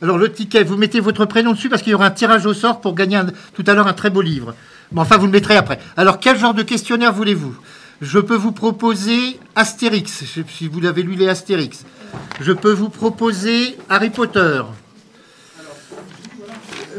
Alors 0.00 0.18
le 0.18 0.32
ticket, 0.32 0.64
vous 0.64 0.76
mettez 0.76 1.00
votre 1.00 1.24
prénom 1.26 1.52
dessus 1.52 1.68
parce 1.68 1.82
qu'il 1.82 1.92
y 1.92 1.94
aura 1.94 2.06
un 2.06 2.10
tirage 2.10 2.46
au 2.46 2.54
sort 2.54 2.80
pour 2.80 2.94
gagner 2.94 3.16
un- 3.16 3.26
tout 3.54 3.64
à 3.66 3.74
l'heure 3.74 3.86
un 3.86 3.92
très 3.94 4.10
beau 4.10 4.20
livre. 4.22 4.54
Mais 4.92 5.00
enfin, 5.00 5.16
vous 5.16 5.26
le 5.26 5.32
mettrez 5.32 5.56
après. 5.56 5.78
Alors 5.96 6.20
quel 6.20 6.38
genre 6.38 6.54
de 6.54 6.62
questionnaire 6.62 7.12
voulez-vous? 7.12 7.54
Je 8.00 8.18
peux 8.18 8.34
vous 8.36 8.52
proposer 8.52 9.38
Astérix, 9.54 10.24
je- 10.36 10.42
si 10.52 10.68
vous 10.68 10.84
avez 10.86 11.02
lu 11.02 11.14
les 11.14 11.28
Astérix. 11.28 11.84
Je 12.40 12.52
peux 12.52 12.72
vous 12.72 12.88
proposer 12.90 13.76
Harry 13.88 14.10
Potter. 14.10 14.62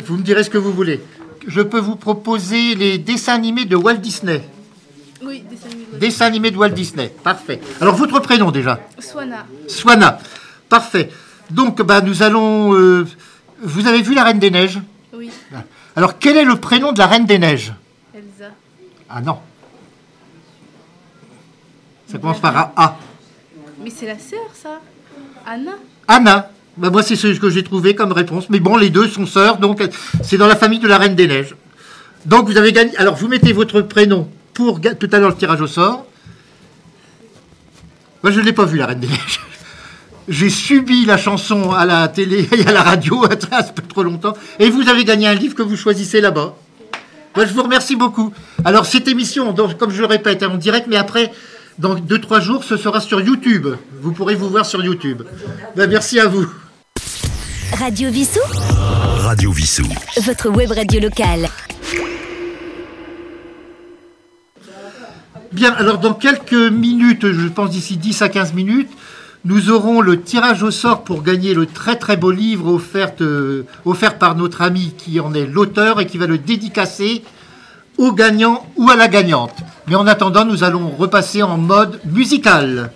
Vous 0.06 0.18
me 0.18 0.24
direz 0.24 0.44
ce 0.44 0.50
que 0.50 0.58
vous 0.58 0.74
voulez. 0.74 1.02
Je 1.48 1.62
peux 1.62 1.80
vous 1.80 1.96
proposer 1.96 2.76
les 2.76 2.98
dessins 2.98 3.34
animés 3.34 3.66
de 3.66 3.76
Walt 3.76 3.96
Disney. 3.98 4.42
Oui, 5.22 5.44
dessin 5.50 5.68
animé. 5.70 5.86
Dessin 6.00 6.26
animé 6.26 6.52
de 6.52 6.58
Walt 6.58 6.70
Disney. 6.70 7.14
Parfait. 7.24 7.60
Alors, 7.82 7.96
votre 7.96 8.20
prénom 8.20 8.52
déjà 8.52 8.80
Swana. 9.00 9.46
Swana. 9.68 10.20
Parfait. 10.70 11.10
Donc, 11.50 11.82
bah, 11.82 12.02
nous 12.02 12.24
allons. 12.24 12.74
euh, 12.76 13.06
vous 13.62 13.88
avez 13.88 14.02
vu 14.02 14.14
la 14.14 14.24
Reine 14.24 14.40
des 14.40 14.52
Neiges 14.52 14.80
Oui, 15.14 15.30
Alors, 15.96 16.20
quel 16.20 16.36
est 16.38 16.44
le 16.46 16.56
prénom 16.58 16.92
de 16.92 17.00
la 17.00 17.08
Reine 17.08 17.26
des 17.26 17.40
Neiges 17.40 17.74
Elsa. 18.14 18.52
Ah 19.10 19.22
non. 19.22 19.40
Ça 22.08 22.18
commence 22.18 22.40
par 22.40 22.56
un 22.58 22.72
A. 22.76 22.98
Mais 23.82 23.90
c'est 23.90 24.06
la 24.06 24.20
sœur, 24.20 24.42
ça 24.54 24.80
Anna 25.46 25.72
Anna. 26.08 26.50
Bah, 26.78 26.90
moi, 26.90 27.04
c'est 27.04 27.16
ce 27.16 27.28
que 27.40 27.50
j'ai 27.50 27.64
trouvé 27.64 27.94
comme 27.94 28.12
réponse. 28.12 28.50
Mais 28.50 28.60
bon, 28.60 28.78
les 28.78 28.90
deux 28.90 29.08
sont 29.08 29.26
sœurs, 29.26 29.58
donc 29.58 29.84
c'est 30.24 30.38
dans 30.38 30.48
la 30.48 30.56
famille 30.56 30.80
de 30.80 30.88
la 30.88 30.98
Reine 30.98 31.16
des 31.16 31.28
Neiges. 31.28 31.56
Donc, 32.26 32.48
vous 32.48 32.58
avez 32.58 32.72
gagné. 32.72 32.96
Alors, 32.98 33.16
vous 33.16 33.28
mettez 33.28 33.54
votre 33.54 33.82
prénom 33.82 34.28
pour 34.54 34.80
tout 34.82 35.10
à 35.12 35.20
l'heure 35.20 35.30
le 35.30 35.36
tirage 35.36 35.62
au 35.62 35.68
sort. 35.68 36.06
Moi, 38.24 38.32
je 38.32 38.40
ne 38.40 38.46
l'ai 38.46 38.54
pas 38.54 38.66
vu, 38.66 38.78
la 38.78 38.88
Reine 38.88 39.00
des 39.00 39.08
Neiges. 39.08 39.40
J'ai 40.30 40.50
subi 40.50 41.06
la 41.06 41.18
chanson 41.18 41.72
à 41.74 41.86
la 41.86 42.08
télé 42.08 42.48
et 42.58 42.66
à 42.66 42.72
la 42.72 42.82
radio 42.82 43.24
un 43.52 43.64
peu 43.64 43.82
trop 43.88 44.04
longtemps. 44.04 44.34
Et 44.58 44.70
vous 44.70 44.88
avez 44.90 45.04
gagné 45.04 45.28
un 45.28 45.34
livre 45.36 45.54
que 45.54 45.64
vous 45.64 45.76
choisissez 45.76 46.22
là-bas. 46.22 46.56
Moi, 47.36 47.46
je 47.46 47.54
vous 47.54 47.64
remercie 47.64 47.96
beaucoup. 47.96 48.34
Alors, 48.64 48.86
cette 48.86 49.08
émission, 49.08 49.52
donc, 49.52 49.78
comme 49.78 49.92
je 49.92 50.00
le 50.00 50.08
répète, 50.08 50.42
est 50.42 50.46
en 50.46 50.56
direct, 50.56 50.88
mais 50.88 50.98
après, 50.98 51.32
dans 51.78 51.96
2-3 51.96 52.42
jours, 52.42 52.64
ce 52.64 52.78
sera 52.78 53.00
sur 53.02 53.22
YouTube. 53.22 53.68
Vous 54.02 54.12
pourrez 54.12 54.36
vous 54.36 54.50
voir 54.50 54.66
sur 54.66 54.84
YouTube. 54.84 55.24
Ben, 55.76 55.90
merci 55.90 56.20
à 56.20 56.28
vous. 56.28 56.48
Radio 57.80 58.12
Vissou, 58.12 58.40
Radio 59.20 59.52
Vissou. 59.52 59.84
votre 60.22 60.50
web 60.50 60.72
radio 60.72 61.00
locale. 61.00 61.50
Bien, 65.52 65.74
alors 65.74 65.98
dans 65.98 66.14
quelques 66.14 66.54
minutes, 66.54 67.32
je 67.32 67.48
pense 67.48 67.72
d'ici 67.72 67.98
10 67.98 68.22
à 68.22 68.30
15 68.30 68.54
minutes, 68.54 68.92
nous 69.46 69.72
aurons 69.72 70.02
le 70.02 70.22
tirage 70.22 70.62
au 70.62 70.72
sort 70.72 71.04
pour 71.04 71.24
gagner 71.24 71.54
le 71.54 71.66
très 71.66 71.96
très 71.96 72.16
beau 72.16 72.32
livre 72.32 72.72
offert, 72.72 73.14
euh, 73.22 73.66
offert 73.86 74.20
par 74.20 74.36
notre 74.36 74.62
ami 74.62 74.94
qui 74.98 75.20
en 75.20 75.34
est 75.34 75.48
l'auteur 75.48 76.00
et 76.00 76.06
qui 76.06 76.18
va 76.18 76.28
le 76.28 76.38
dédicacer 76.38 77.24
au 77.98 78.12
gagnant 78.12 78.68
ou 78.76 78.90
à 78.90 78.96
la 78.96 79.08
gagnante. 79.08 79.56
Mais 79.88 79.96
en 79.96 80.06
attendant, 80.06 80.46
nous 80.46 80.64
allons 80.64 80.90
repasser 80.90 81.42
en 81.42 81.58
mode 81.58 82.00
musical. 82.06 82.92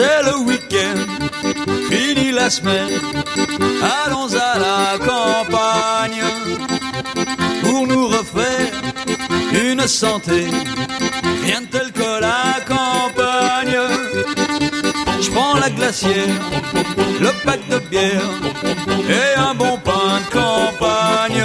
C'est 0.00 0.22
le 0.24 0.38
week-end, 0.38 0.98
fini 1.90 2.32
la 2.32 2.48
semaine, 2.48 2.88
allons 4.06 4.28
à 4.34 4.58
la 4.58 4.98
campagne 4.98 6.22
pour 7.60 7.86
nous 7.86 8.06
refaire 8.08 8.72
une 9.52 9.86
santé, 9.86 10.46
rien 11.44 11.60
de 11.60 11.66
tel 11.66 11.92
que 11.92 12.20
la 12.28 12.64
campagne. 12.66 13.78
Je 15.20 15.30
prends 15.32 15.58
la 15.58 15.68
glacière, 15.68 16.34
le 17.20 17.30
pack 17.44 17.60
de 17.68 17.78
bière 17.90 18.30
et 19.18 19.38
un 19.38 19.54
bon 19.54 19.76
pain 19.84 20.12
de 20.24 20.32
campagne. 20.32 21.44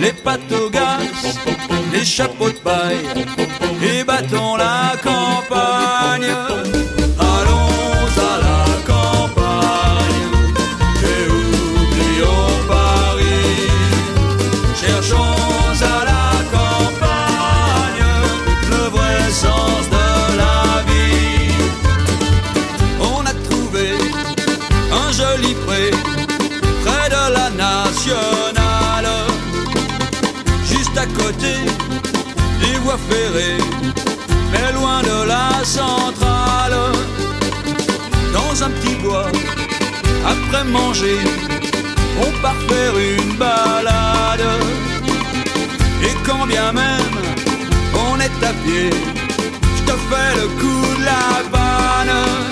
Les 0.00 0.12
pâtes 0.12 0.52
au 0.52 0.70
gaz, 0.70 1.38
les 1.92 2.04
chapeaux 2.04 2.48
de 2.48 2.60
paille 2.68 3.26
on 40.76 42.42
part 42.42 42.60
faire 42.68 42.96
une 42.98 43.36
balade. 43.36 44.44
Et 46.02 46.14
quand 46.26 46.46
bien 46.46 46.72
même 46.72 47.16
on 48.08 48.18
est 48.18 48.44
à 48.44 48.52
pied, 48.64 48.90
je 49.76 49.82
te 49.82 49.96
fais 50.08 50.40
le 50.40 50.48
coup 50.60 51.00
de 51.00 51.04
la 51.04 51.42
vanne. 51.52 52.43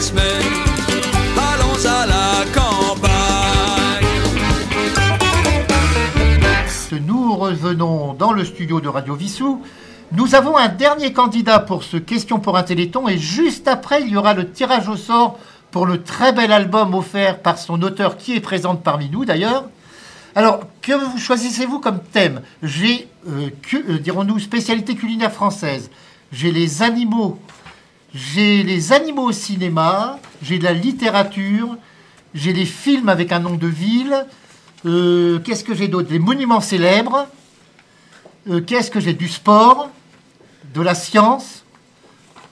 Semaine. 0.00 0.42
Allons 1.36 1.86
à 1.86 2.06
la 2.06 2.44
campagne. 2.52 4.06
Nous 7.06 7.34
revenons 7.34 8.14
dans 8.14 8.32
le 8.32 8.44
studio 8.44 8.80
de 8.80 8.88
Radio 8.88 9.14
Vissou. 9.14 9.62
Nous 10.12 10.34
avons 10.34 10.56
un 10.56 10.68
dernier 10.68 11.12
candidat 11.12 11.58
pour 11.58 11.82
ce 11.82 11.96
Question 11.96 12.38
pour 12.38 12.56
un 12.56 12.62
Téléthon 12.62 13.08
et 13.08 13.18
juste 13.18 13.68
après, 13.68 14.02
il 14.02 14.08
y 14.08 14.16
aura 14.16 14.34
le 14.34 14.50
tirage 14.50 14.88
au 14.88 14.96
sort 14.96 15.38
pour 15.70 15.86
le 15.86 16.02
très 16.02 16.32
bel 16.32 16.52
album 16.52 16.94
offert 16.94 17.40
par 17.40 17.58
son 17.58 17.82
auteur 17.82 18.16
qui 18.16 18.34
est 18.34 18.40
présente 18.40 18.82
parmi 18.82 19.10
nous 19.10 19.24
d'ailleurs. 19.24 19.64
Alors, 20.34 20.60
que 20.82 20.92
vous 20.92 21.18
choisissez-vous 21.18 21.80
comme 21.80 22.00
thème? 22.12 22.42
J'ai, 22.62 23.08
euh, 23.28 23.48
euh, 23.74 23.98
dirons-nous, 23.98 24.38
spécialité 24.38 24.94
culinaire 24.94 25.32
française. 25.32 25.90
J'ai 26.30 26.52
les 26.52 26.82
animaux. 26.82 27.38
J'ai 28.16 28.62
les 28.62 28.94
animaux 28.94 29.24
au 29.24 29.32
cinéma. 29.32 30.18
J'ai 30.42 30.58
de 30.58 30.64
la 30.64 30.72
littérature. 30.72 31.76
J'ai 32.34 32.54
les 32.54 32.64
films 32.64 33.10
avec 33.10 33.30
un 33.30 33.40
nom 33.40 33.56
de 33.56 33.66
ville. 33.66 34.26
Euh, 34.86 35.38
Qu'est-ce 35.40 35.62
que 35.62 35.74
j'ai 35.74 35.88
d'autre? 35.88 36.08
Les 36.10 36.18
monuments 36.18 36.62
célèbres. 36.62 37.26
Euh, 38.48 38.62
Qu'est-ce 38.62 38.90
que 38.90 39.00
j'ai? 39.00 39.12
Du 39.12 39.28
sport, 39.28 39.90
de 40.72 40.80
la 40.80 40.94
science, 40.94 41.64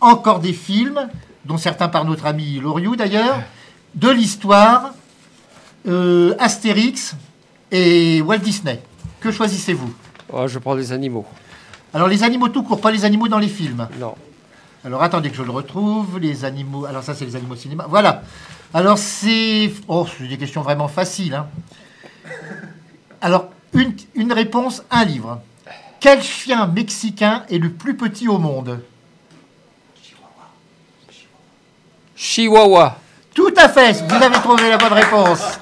encore 0.01 0.41
des 0.41 0.53
films, 0.53 1.09
dont 1.47 1.57
certains 1.57 1.89
par 1.89 2.05
notre 2.05 2.27
ami 2.27 2.61
Loriot 2.61 2.97
d'ailleurs, 2.97 3.41
de 3.95 4.11
l'histoire, 4.11 4.93
euh, 5.89 6.35
Astérix 6.39 7.17
et 7.71 8.21
Walt 8.21 8.39
Disney. 8.39 8.83
Que 9.21 9.31
choisissez-vous? 9.31 9.95
Oh, 10.31 10.47
je 10.47 10.59
prends 10.59 10.77
des 10.77 10.93
animaux. 10.93 11.25
Alors 11.95 12.09
les 12.09 12.23
animaux 12.23 12.49
tout 12.49 12.65
court, 12.65 12.81
pas 12.81 12.91
les 12.91 13.05
animaux 13.07 13.29
dans 13.29 13.39
les 13.39 13.49
films. 13.49 13.89
Non. 13.99 14.15
Alors 14.85 15.03
attendez 15.03 15.31
que 15.31 15.37
je 15.37 15.43
le 15.43 15.51
retrouve. 15.51 16.19
Les 16.19 16.45
animaux. 16.45 16.85
Alors 16.85 17.03
ça 17.03 17.15
c'est 17.15 17.25
les 17.25 17.37
animaux 17.37 17.57
cinéma. 17.57 17.87
Voilà. 17.89 18.23
Alors 18.73 18.99
c'est. 18.99 19.73
Oh, 19.89 20.07
c'est 20.19 20.27
des 20.27 20.37
questions 20.37 20.63
vraiment 20.63 20.89
faciles. 20.89 21.35
hein. 21.35 21.47
Alors 23.21 23.49
une, 23.73 23.95
une 24.15 24.33
réponse, 24.33 24.83
un 24.91 25.05
livre. 25.05 25.41
Quel 26.01 26.23
chien 26.23 26.67
mexicain 26.67 27.45
est 27.51 27.59
le 27.59 27.71
plus 27.71 27.97
petit 27.97 28.29
au 28.29 28.39
monde? 28.39 28.81
Chihuahua. 32.15 32.99
Tout 33.35 33.55
à 33.57 33.69
fait. 33.69 33.93
Vous 34.07 34.15
avez 34.23 34.37
trouvé 34.37 34.69
la 34.71 34.77
bonne 34.77 34.93
réponse. 34.93 35.59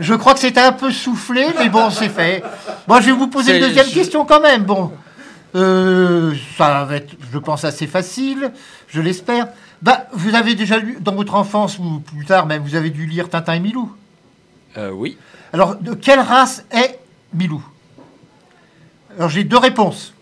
Je 0.00 0.12
crois 0.14 0.34
que 0.34 0.40
c'était 0.40 0.60
un 0.60 0.72
peu 0.72 0.90
soufflé, 0.90 1.46
mais 1.56 1.68
bon, 1.68 1.88
c'est 1.88 2.08
fait. 2.08 2.42
Bon, 2.86 3.00
je 3.00 3.06
vais 3.06 3.12
vous 3.12 3.28
poser 3.28 3.56
une 3.56 3.66
deuxième 3.68 3.86
question 3.86 4.24
quand 4.24 4.40
même. 4.40 4.64
Bon, 4.64 4.92
Euh, 5.54 6.34
ça 6.58 6.84
va 6.84 6.96
être, 6.96 7.14
je 7.32 7.38
pense, 7.38 7.64
assez 7.64 7.86
facile, 7.86 8.52
je 8.88 9.00
l'espère. 9.00 9.48
Bah, 9.82 10.06
vous 10.12 10.34
avez 10.34 10.54
déjà 10.54 10.78
lu, 10.78 10.98
dans 11.00 11.14
votre 11.14 11.34
enfance 11.34 11.78
ou 11.78 12.00
plus 12.00 12.24
tard 12.24 12.46
même, 12.46 12.62
vous 12.62 12.74
avez 12.74 12.90
dû 12.90 13.06
lire 13.06 13.28
Tintin 13.28 13.54
et 13.54 13.60
Milou. 13.60 13.92
Euh, 14.76 14.90
oui. 14.90 15.16
Alors, 15.52 15.76
de 15.76 15.94
quelle 15.94 16.18
race 16.20 16.64
est 16.72 16.98
Milou? 17.32 17.64
Alors, 19.16 19.28
j'ai 19.28 19.44
deux 19.44 19.58
réponses. 19.58 20.12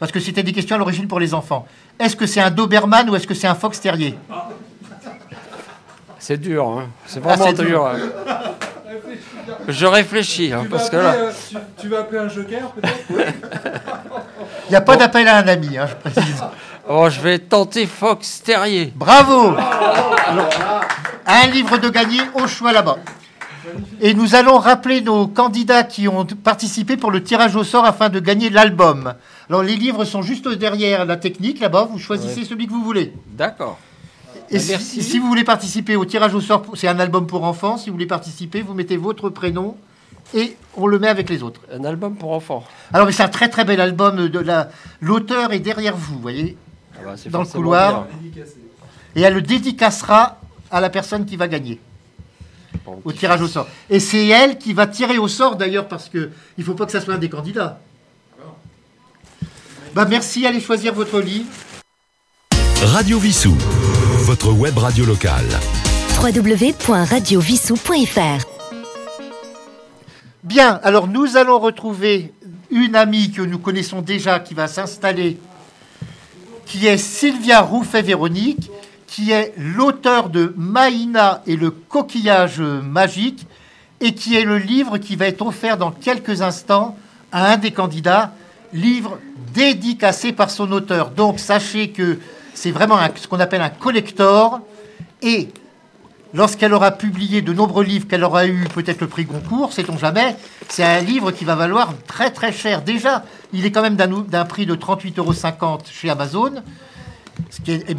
Parce 0.00 0.10
que 0.10 0.18
c'était 0.18 0.42
des 0.42 0.52
questions 0.52 0.74
à 0.76 0.78
l'origine 0.78 1.06
pour 1.06 1.20
les 1.20 1.34
enfants. 1.34 1.68
Est-ce 1.98 2.16
que 2.16 2.26
c'est 2.26 2.40
un 2.40 2.50
Doberman 2.50 3.08
ou 3.10 3.14
est-ce 3.16 3.26
que 3.26 3.34
c'est 3.34 3.46
un 3.46 3.54
Fox 3.54 3.80
Terrier 3.80 4.16
C'est 6.18 6.38
dur, 6.38 6.66
hein. 6.68 6.88
C'est 7.06 7.20
Ah, 7.22 7.36
vraiment 7.36 7.44
c'est 7.46 7.52
dur. 7.64 7.66
dur. 7.66 7.86
hein. 7.86 7.98
Je 9.68 9.86
réfléchis, 9.86 10.52
hein, 10.52 10.64
que 10.90 10.96
là. 10.96 11.12
euh, 11.14 11.32
tu, 11.48 11.56
tu 11.82 11.88
vas 11.88 12.00
appeler 12.00 12.18
un 12.20 12.28
joker 12.28 12.70
peut-être 12.72 13.04
Il 14.68 14.70
n'y 14.70 14.76
a 14.76 14.80
pas 14.80 14.96
d'appel 14.96 15.26
à 15.28 15.36
un 15.38 15.48
ami, 15.48 15.76
hein, 15.78 15.86
je 15.88 16.10
précise. 16.10 16.42
Oh, 16.88 17.08
je 17.10 17.20
vais 17.20 17.38
tenter 17.38 17.86
Fox 17.86 18.42
Terrier. 18.42 18.92
Bravo 18.94 19.54
Alors, 20.26 20.48
Un 21.26 21.46
livre 21.48 21.78
de 21.78 21.88
gagné 21.88 22.18
au 22.34 22.46
choix 22.46 22.72
là-bas. 22.72 22.98
Et 24.00 24.14
nous 24.14 24.34
allons 24.34 24.58
rappeler 24.58 25.00
nos 25.00 25.26
candidats 25.28 25.82
qui 25.84 26.08
ont 26.08 26.24
participé 26.24 26.96
pour 26.96 27.10
le 27.10 27.22
tirage 27.22 27.54
au 27.56 27.62
sort 27.62 27.84
afin 27.84 28.08
de 28.08 28.18
gagner 28.18 28.48
l'album. 28.50 29.14
Alors 29.48 29.62
les 29.62 29.76
livres 29.76 30.04
sont 30.04 30.22
juste 30.22 30.48
derrière 30.48 31.04
la 31.04 31.16
technique 31.16 31.60
là-bas, 31.60 31.86
vous 31.90 31.98
choisissez 31.98 32.40
Ouais. 32.40 32.46
celui 32.46 32.66
que 32.66 32.72
vous 32.72 32.82
voulez. 32.82 33.12
D'accord. 33.28 33.78
Et 34.50 34.58
Bah, 34.58 34.78
si, 34.80 35.18
vous 35.18 35.28
voulez 35.28 35.44
participer 35.44 35.96
au 35.96 36.04
tirage 36.04 36.34
au 36.34 36.40
sort, 36.40 36.64
c'est 36.74 36.88
un 36.88 36.98
album 36.98 37.26
pour 37.26 37.44
enfants, 37.44 37.78
si 37.78 37.88
vous 37.88 37.94
voulez 37.94 38.06
participer, 38.06 38.62
vous 38.62 38.74
mettez 38.74 38.96
votre 38.96 39.28
prénom 39.30 39.76
et 40.34 40.56
on 40.76 40.86
le 40.86 40.98
met 40.98 41.08
avec 41.08 41.28
les 41.28 41.42
autres. 41.42 41.60
Un 41.72 41.84
album 41.84 42.16
pour 42.16 42.32
enfants. 42.32 42.64
Alors 42.92 43.06
mais 43.06 43.12
c'est 43.12 43.22
un 43.22 43.28
très 43.28 43.48
très 43.48 43.64
bel 43.64 43.80
album, 43.80 44.28
de 44.28 44.38
la... 44.38 44.70
l'auteur 45.00 45.52
est 45.52 45.60
derrière 45.60 45.96
vous, 45.96 46.14
vous 46.14 46.20
voyez, 46.20 46.56
Ah 46.96 46.98
bah, 47.04 47.14
c'est 47.16 47.30
dans 47.30 47.42
le 47.42 47.46
couloir. 47.46 48.06
bien. 48.22 48.44
Et 49.16 49.22
elle 49.22 49.34
le 49.34 49.42
dédicacera 49.42 50.38
à 50.70 50.80
la 50.80 50.90
personne 50.90 51.26
qui 51.26 51.36
va 51.36 51.48
gagner 51.48 51.80
au 53.04 53.12
tirage 53.12 53.42
au 53.42 53.48
sort. 53.48 53.68
Et 53.88 54.00
c'est 54.00 54.26
elle 54.26 54.58
qui 54.58 54.72
va 54.72 54.86
tirer 54.86 55.18
au 55.18 55.28
sort 55.28 55.56
d'ailleurs 55.56 55.86
parce 55.88 56.08
que 56.08 56.30
il 56.58 56.64
faut 56.64 56.74
pas 56.74 56.86
que 56.86 56.92
ça 56.92 57.00
soit 57.00 57.14
un 57.14 57.18
des 57.18 57.28
candidats. 57.28 57.80
Bah 59.94 60.06
merci, 60.08 60.46
allez 60.46 60.60
choisir 60.60 60.94
votre 60.94 61.20
livre. 61.20 61.46
Radio 62.82 63.18
Vissou, 63.18 63.56
votre 64.30 64.52
web 64.52 64.78
radio 64.78 65.04
locale. 65.04 65.48
www.radiovissou.fr 66.22 68.46
Bien, 70.44 70.78
alors 70.84 71.08
nous 71.08 71.36
allons 71.36 71.58
retrouver 71.58 72.32
une 72.70 72.94
amie 72.94 73.32
que 73.32 73.42
nous 73.42 73.58
connaissons 73.58 74.02
déjà 74.02 74.38
qui 74.38 74.54
va 74.54 74.68
s'installer, 74.68 75.40
qui 76.64 76.86
est 76.86 76.96
Sylvia 76.96 77.60
Rouffet-Véronique, 77.60 78.70
qui 79.08 79.32
est 79.32 79.52
l'auteur 79.56 80.28
de 80.28 80.54
Maïna 80.56 81.42
et 81.48 81.56
le 81.56 81.72
coquillage 81.72 82.60
magique, 82.60 83.48
et 84.00 84.14
qui 84.14 84.36
est 84.36 84.44
le 84.44 84.58
livre 84.58 84.98
qui 84.98 85.16
va 85.16 85.26
être 85.26 85.44
offert 85.44 85.76
dans 85.76 85.90
quelques 85.90 86.40
instants 86.40 86.96
à 87.32 87.50
un 87.50 87.56
des 87.56 87.72
candidats, 87.72 88.32
livre 88.72 89.18
dédicacé 89.52 90.30
par 90.30 90.50
son 90.50 90.70
auteur. 90.70 91.10
Donc 91.10 91.40
sachez 91.40 91.90
que 91.90 92.20
c'est 92.60 92.72
vraiment 92.72 92.98
ce 93.16 93.26
qu'on 93.26 93.40
appelle 93.40 93.62
un 93.62 93.70
collector, 93.70 94.60
et 95.22 95.48
lorsqu'elle 96.34 96.74
aura 96.74 96.90
publié 96.90 97.40
de 97.40 97.54
nombreux 97.54 97.84
livres, 97.84 98.06
qu'elle 98.06 98.22
aura 98.22 98.46
eu 98.46 98.64
peut-être 98.74 99.00
le 99.00 99.06
prix 99.06 99.24
Goncourt, 99.24 99.72
sait-on 99.72 99.96
jamais, 99.96 100.36
c'est 100.68 100.84
un 100.84 101.00
livre 101.00 101.30
qui 101.30 101.46
va 101.46 101.54
valoir 101.54 101.94
très 102.06 102.30
très 102.30 102.52
cher. 102.52 102.82
Déjà, 102.82 103.24
il 103.54 103.64
est 103.64 103.70
quand 103.70 103.80
même 103.80 103.96
d'un 103.96 104.44
prix 104.44 104.66
de 104.66 104.74
38,50 104.74 105.18
euros 105.18 105.78
chez 105.90 106.10
Amazon. 106.10 106.52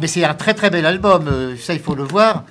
Mais 0.00 0.06
c'est 0.06 0.24
un 0.24 0.34
très 0.34 0.54
très 0.54 0.70
bel 0.70 0.86
album, 0.86 1.26
euh, 1.26 1.56
ça 1.56 1.74
il 1.74 1.80
faut 1.80 1.96
le 1.96 2.04
voir. 2.04 2.44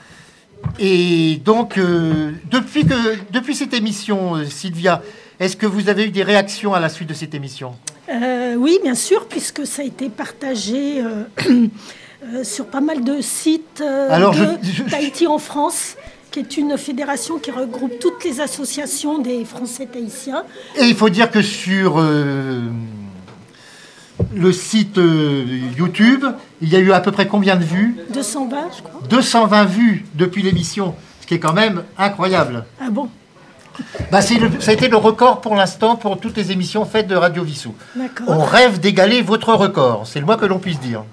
Et 0.80 1.42
donc, 1.46 1.78
euh, 1.78 2.34
depuis, 2.52 2.86
que, 2.86 3.18
depuis 3.32 3.56
cette 3.56 3.74
émission, 3.74 4.36
euh, 4.36 4.46
Sylvia, 4.46 5.02
est-ce 5.40 5.56
que 5.56 5.66
vous 5.66 5.88
avez 5.88 6.08
eu 6.08 6.12
des 6.12 6.24
réactions 6.24 6.74
à 6.74 6.82
la 6.82 6.90
suite 6.90 7.08
de 7.08 7.14
cette 7.14 7.34
émission? 7.34 7.74
Euh, 8.12 8.56
oui, 8.56 8.80
bien 8.84 8.96
sûr, 8.96 9.28
puisque 9.28 9.66
ça 9.66 9.82
a 9.84 9.86
été 9.86 10.10
partagé 10.10 11.02
euh, 11.02 11.24
euh, 12.26 12.44
sur 12.44 12.66
pas 12.66 12.82
mal 12.82 13.04
de 13.04 13.22
sites 13.22 13.82
Alors, 14.10 14.34
je- 14.34 14.44
de 14.44 14.50
je- 14.64 14.84
Tahiti 14.84 15.28
en 15.28 15.38
France, 15.38 15.96
qui 16.30 16.40
est 16.40 16.58
une 16.58 16.78
fédération 16.78 17.40
qui 17.40 17.52
regroupe 17.52 18.00
toutes 18.00 18.24
les 18.26 18.42
associations 18.42 19.20
des 19.20 19.46
Français 19.46 19.86
tahitiens. 19.86 20.44
Et 20.78 20.86
il 20.86 20.96
faut 20.96 21.10
dire 21.10 21.32
que 21.32 21.42
sur 21.42 22.00
euh, 22.00 22.62
le 24.36 24.52
site 24.52 24.98
euh, 24.98 25.46
YouTube, 25.78 26.26
il 26.62 26.70
y 26.70 26.76
a 26.76 26.80
eu 26.80 26.92
à 26.92 27.00
peu 27.00 27.12
près 27.12 27.28
combien 27.28 27.56
de 27.56 27.64
vues? 27.64 27.96
220, 28.14 28.58
je 28.78 28.82
crois. 28.84 29.02
220 29.10 29.66
vues 29.66 30.06
depuis 30.16 30.42
l'émission, 30.42 30.96
ce 31.22 31.28
qui 31.28 31.34
est 31.36 31.40
quand 31.40 31.54
même 31.54 31.84
incroyable. 31.98 32.66
Ah 32.82 32.90
bon? 32.90 33.10
Bah, 34.12 34.22
c'est 34.22 34.36
le- 34.36 34.60
ça 34.60 34.72
a 34.72 34.74
été 34.74 34.88
le 34.88 34.98
record 34.98 35.42
pour 35.42 35.56
l'instant 35.56 35.96
pour 35.96 36.20
toutes 36.20 36.38
les 36.38 36.52
émissions 36.52 36.86
faites 36.86 37.08
de 37.08 37.16
Radio 37.16 37.44
Vissou. 37.44 37.74
On 38.28 38.40
rêve 38.44 38.80
d'égaler 38.80 39.22
votre 39.22 39.54
record, 39.54 40.08
c'est 40.08 40.20
le 40.20 40.26
moins 40.26 40.38
que 40.38 40.46
l'on 40.46 40.60
puisse 40.60 40.80
dire. 40.80 41.04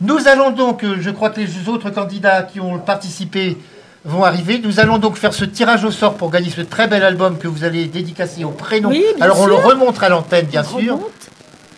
Nous 0.00 0.26
allons 0.28 0.50
donc, 0.50 0.84
euh, 0.84 0.96
je 1.00 1.10
crois 1.10 1.30
que 1.30 1.40
les 1.40 1.68
autres 1.68 1.90
candidats 1.90 2.42
qui 2.42 2.58
ont 2.60 2.78
participé 2.78 3.56
vont 4.04 4.24
arriver. 4.24 4.58
Nous 4.62 4.80
allons 4.80 4.98
donc 4.98 5.16
faire 5.16 5.32
ce 5.32 5.44
tirage 5.44 5.84
au 5.84 5.90
sort 5.90 6.14
pour 6.14 6.30
gagner 6.30 6.50
ce 6.50 6.60
très 6.60 6.88
bel 6.88 7.02
album 7.04 7.38
que 7.38 7.48
vous 7.48 7.64
allez 7.64 7.86
dédicacer 7.86 8.44
au 8.44 8.50
prénom. 8.50 8.90
Oui, 8.90 9.04
Alors 9.20 9.40
on 9.40 9.46
le 9.46 9.54
sûr. 9.54 9.64
remontre 9.64 10.02
à 10.04 10.08
l'antenne, 10.08 10.46
bien 10.46 10.62
On 10.62 10.78
sûr. 10.80 10.94
remonte. 10.96 11.10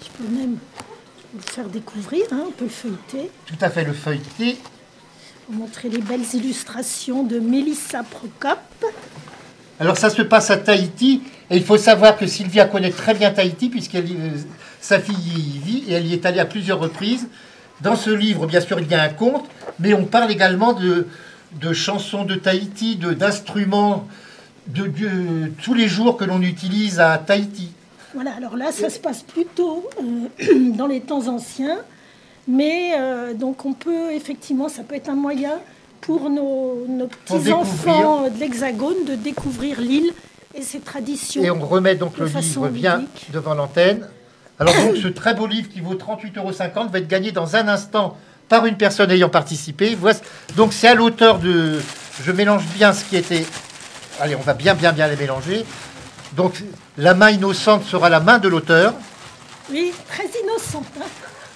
Je 0.02 0.24
peux 0.24 0.32
même 0.34 0.56
le 1.34 1.40
faire 1.42 1.66
découvrir, 1.66 2.22
hein, 2.32 2.44
on 2.48 2.50
peut 2.52 2.64
le 2.64 2.70
feuilleter. 2.70 3.30
Tout 3.44 3.54
à 3.60 3.68
fait, 3.70 3.84
le 3.84 3.92
feuilleté. 3.92 4.58
Vous 5.48 5.58
montrer 5.60 5.88
les 5.90 5.98
belles 6.00 6.24
illustrations 6.32 7.22
de 7.22 7.38
Mélissa 7.38 8.02
Procop. 8.02 8.58
Alors 9.78 9.96
ça 9.98 10.10
se 10.10 10.22
passe 10.22 10.50
à 10.50 10.56
Tahiti 10.56 11.22
et 11.50 11.56
il 11.56 11.62
faut 11.64 11.76
savoir 11.76 12.16
que 12.16 12.26
Sylvia 12.26 12.64
connaît 12.64 12.90
très 12.90 13.14
bien 13.14 13.30
Tahiti 13.30 13.70
euh, 13.94 14.30
sa 14.80 14.98
fille 15.00 15.14
y 15.14 15.58
vit 15.58 15.84
et 15.88 15.92
elle 15.94 16.06
y 16.06 16.14
est 16.14 16.24
allée 16.26 16.40
à 16.40 16.46
plusieurs 16.46 16.78
reprises. 16.78 17.28
Dans 17.82 17.96
ce 17.96 18.08
livre, 18.10 18.46
bien 18.46 18.60
sûr, 18.60 18.80
il 18.80 18.88
y 18.90 18.94
a 18.94 19.02
un 19.02 19.10
conte, 19.10 19.44
mais 19.78 19.92
on 19.92 20.04
parle 20.04 20.30
également 20.30 20.72
de, 20.72 21.06
de 21.60 21.72
chansons 21.74 22.24
de 22.24 22.34
Tahiti, 22.34 22.96
de- 22.96 23.12
d'instruments 23.12 24.08
de, 24.68 24.86
de- 24.86 25.52
tous 25.62 25.74
les 25.74 25.86
jours 25.88 26.16
que 26.16 26.24
l'on 26.24 26.40
utilise 26.40 26.98
à 27.00 27.18
Tahiti. 27.18 27.68
Voilà, 28.14 28.32
alors 28.34 28.56
là, 28.56 28.72
ça 28.72 28.88
se 28.88 28.98
passe 28.98 29.22
plutôt 29.22 29.86
euh, 30.00 30.70
dans 30.76 30.86
les 30.86 31.02
temps 31.02 31.28
anciens, 31.28 31.76
mais 32.48 32.92
euh, 32.98 33.34
donc 33.34 33.66
on 33.66 33.74
peut 33.74 34.10
effectivement, 34.12 34.70
ça 34.70 34.82
peut 34.82 34.94
être 34.94 35.10
un 35.10 35.14
moyen 35.16 35.58
pour 36.06 36.30
nos, 36.30 36.86
petits-enfants 37.26 38.30
de 38.30 38.38
l'Hexagone 38.38 39.04
de 39.08 39.16
découvrir 39.16 39.80
l'île 39.80 40.12
et 40.54 40.62
ses 40.62 40.78
traditions. 40.78 41.42
Et 41.42 41.50
on 41.50 41.66
remet 41.66 41.96
donc 41.96 42.16
le 42.18 42.26
livre 42.26 42.68
bien 42.68 43.02
devant 43.32 43.54
l'antenne. 43.54 44.08
Alors 44.60 44.72
donc 44.72 44.96
ce 44.96 45.08
très 45.08 45.34
beau 45.34 45.48
livre 45.48 45.68
qui 45.68 45.80
vaut 45.80 45.96
38,50 45.96 46.38
euros 46.38 46.52
va 46.92 46.98
être 47.00 47.08
gagné 47.08 47.32
dans 47.32 47.56
un 47.56 47.66
instant 47.66 48.16
par 48.48 48.66
une 48.66 48.76
personne 48.76 49.10
ayant 49.10 49.28
participé. 49.28 49.98
Donc 50.54 50.72
c'est 50.72 50.86
à 50.86 50.94
l'auteur 50.94 51.40
de... 51.40 51.80
Je 52.22 52.30
mélange 52.30 52.64
bien 52.76 52.92
ce 52.92 53.04
qui 53.04 53.16
était... 53.16 53.44
Allez, 54.20 54.36
on 54.36 54.42
va 54.42 54.54
bien 54.54 54.74
bien 54.74 54.92
bien 54.92 55.08
les 55.08 55.16
mélanger. 55.16 55.64
Donc 56.36 56.62
la 56.96 57.14
main 57.14 57.30
innocente 57.30 57.84
sera 57.84 58.08
la 58.10 58.20
main 58.20 58.38
de 58.38 58.48
l'auteur. 58.48 58.94
Oui, 59.72 59.92
très 60.06 60.28
innocent. 60.40 60.84
hein. 61.00 61.06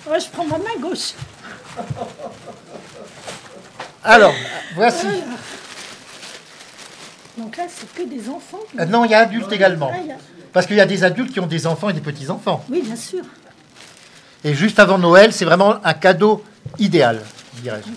Moi, 0.09 0.19
je 0.19 0.27
prends 0.33 0.45
ma 0.45 0.59
main 0.59 0.81
gauche. 0.81 1.13
Alors, 4.05 4.35
voici. 4.75 5.07
Donc 7.37 7.57
là, 7.57 7.65
c'est 7.69 7.93
que 7.95 8.09
des 8.09 8.29
enfants. 8.29 8.59
Ah 8.79 8.87
Non, 8.87 9.05
il 9.05 9.11
y 9.11 9.15
a 9.15 9.21
adultes 9.21 9.53
également. 9.53 9.91
Ah, 9.93 9.99
il 10.03 10.09
y 10.09 10.13
a- 10.13 10.17
Parce 10.53 10.67
qu'il 10.67 10.77
y 10.77 10.81
a 10.81 10.87
des 10.87 11.05
adultes 11.05 11.33
qui 11.33 11.41
ont 11.41 11.47
des 11.47 11.67
enfants 11.67 11.89
et 11.91 11.93
des 11.93 12.01
petits-enfants. 12.01 12.65
Oui, 12.71 12.83
bien 12.83 12.97
sûr. 12.97 13.23
Et 14.43 14.55
juste 14.55 14.79
avant 14.79 14.99
Noël, 14.99 15.33
c'est 15.33 15.45
vraiment 15.45 15.77
un 15.85 15.95
cadeau 15.95 16.43
idéal, 16.79 17.21
dirais-je. 17.63 17.91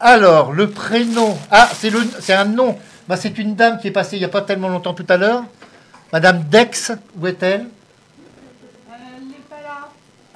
Alors, 0.00 0.52
le 0.52 0.70
prénom. 0.70 1.36
Ah, 1.50 1.68
c'est 1.76 1.90
le, 1.90 2.00
c'est 2.20 2.32
un 2.32 2.44
nom. 2.44 2.78
Bah, 3.08 3.16
c'est 3.16 3.36
une 3.38 3.54
dame 3.54 3.78
qui 3.80 3.88
est 3.88 3.92
passée 3.92 4.16
il 4.16 4.20
n'y 4.20 4.24
a 4.24 4.28
pas 4.28 4.42
tellement 4.42 4.68
longtemps 4.68 4.94
tout 4.94 5.06
à 5.08 5.16
l'heure. 5.16 5.42
Madame 6.12 6.44
Dex, 6.44 6.92
où 7.18 7.26
est-elle? 7.26 7.66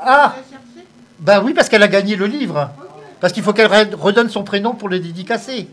Ah 0.05 0.35
Bah 1.21 1.41
oui, 1.45 1.55
parce 1.55 1.69
qu'elle 1.69 1.83
a 1.83 1.89
gagné 1.89 2.17
le 2.17 2.27
livre. 2.27 2.71
Parce 3.21 3.33
qu'il 3.33 3.43
faut 3.43 3.53
qu'elle 3.53 3.71
re- 3.71 3.95
redonne 3.95 4.29
son 4.31 4.43
prénom 4.43 4.75
pour 4.75 4.89
le 4.89 4.99
dédicacer. 4.99 5.69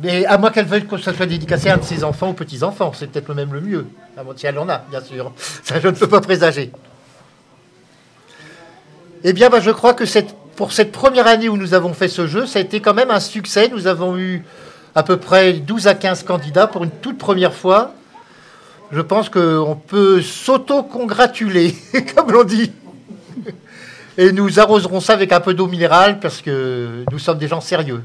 Mais 0.00 0.26
à 0.26 0.38
moins 0.38 0.50
qu'elle 0.50 0.66
veuille 0.66 0.86
que 0.86 0.96
ça 0.98 1.14
soit 1.14 1.26
dédicacé 1.26 1.68
à 1.68 1.74
un 1.74 1.76
de 1.76 1.84
ses 1.84 2.02
enfants 2.02 2.30
ou 2.30 2.32
petits-enfants, 2.32 2.92
c'est 2.94 3.06
peut-être 3.10 3.32
même 3.34 3.52
le 3.52 3.60
mieux. 3.60 3.86
Si 4.36 4.46
elle 4.46 4.58
en 4.58 4.68
a, 4.68 4.78
bien 4.90 5.00
sûr. 5.00 5.32
Ça, 5.62 5.78
je 5.80 5.86
ne 5.88 5.92
peux 5.92 6.08
pas 6.08 6.20
présager. 6.20 6.72
Eh 9.24 9.32
bien, 9.32 9.48
bah, 9.48 9.60
je 9.60 9.70
crois 9.70 9.94
que 9.94 10.04
pour 10.56 10.72
cette 10.72 10.90
première 10.92 11.26
année 11.28 11.48
où 11.48 11.56
nous 11.56 11.74
avons 11.74 11.94
fait 11.94 12.08
ce 12.08 12.26
jeu, 12.26 12.46
ça 12.46 12.58
a 12.58 12.62
été 12.62 12.80
quand 12.80 12.94
même 12.94 13.10
un 13.10 13.20
succès. 13.20 13.68
Nous 13.68 13.86
avons 13.86 14.16
eu 14.18 14.44
à 14.94 15.02
peu 15.02 15.16
près 15.16 15.52
12 15.52 15.86
à 15.86 15.94
15 15.94 16.24
candidats 16.24 16.66
pour 16.66 16.82
une 16.84 16.90
toute 16.90 17.18
première 17.18 17.54
fois. 17.54 17.92
Je 18.90 19.00
pense 19.00 19.28
qu'on 19.28 19.80
peut 19.86 20.20
s'auto-congratuler, 20.20 21.76
comme 22.16 22.32
l'on 22.32 22.44
dit. 22.44 22.72
Et 24.18 24.30
nous 24.32 24.60
arroserons 24.60 25.00
ça 25.00 25.14
avec 25.14 25.32
un 25.32 25.40
peu 25.40 25.54
d'eau 25.54 25.66
minérale 25.66 26.20
parce 26.20 26.42
que 26.42 27.04
nous 27.10 27.18
sommes 27.18 27.38
des 27.38 27.48
gens 27.48 27.62
sérieux. 27.62 28.04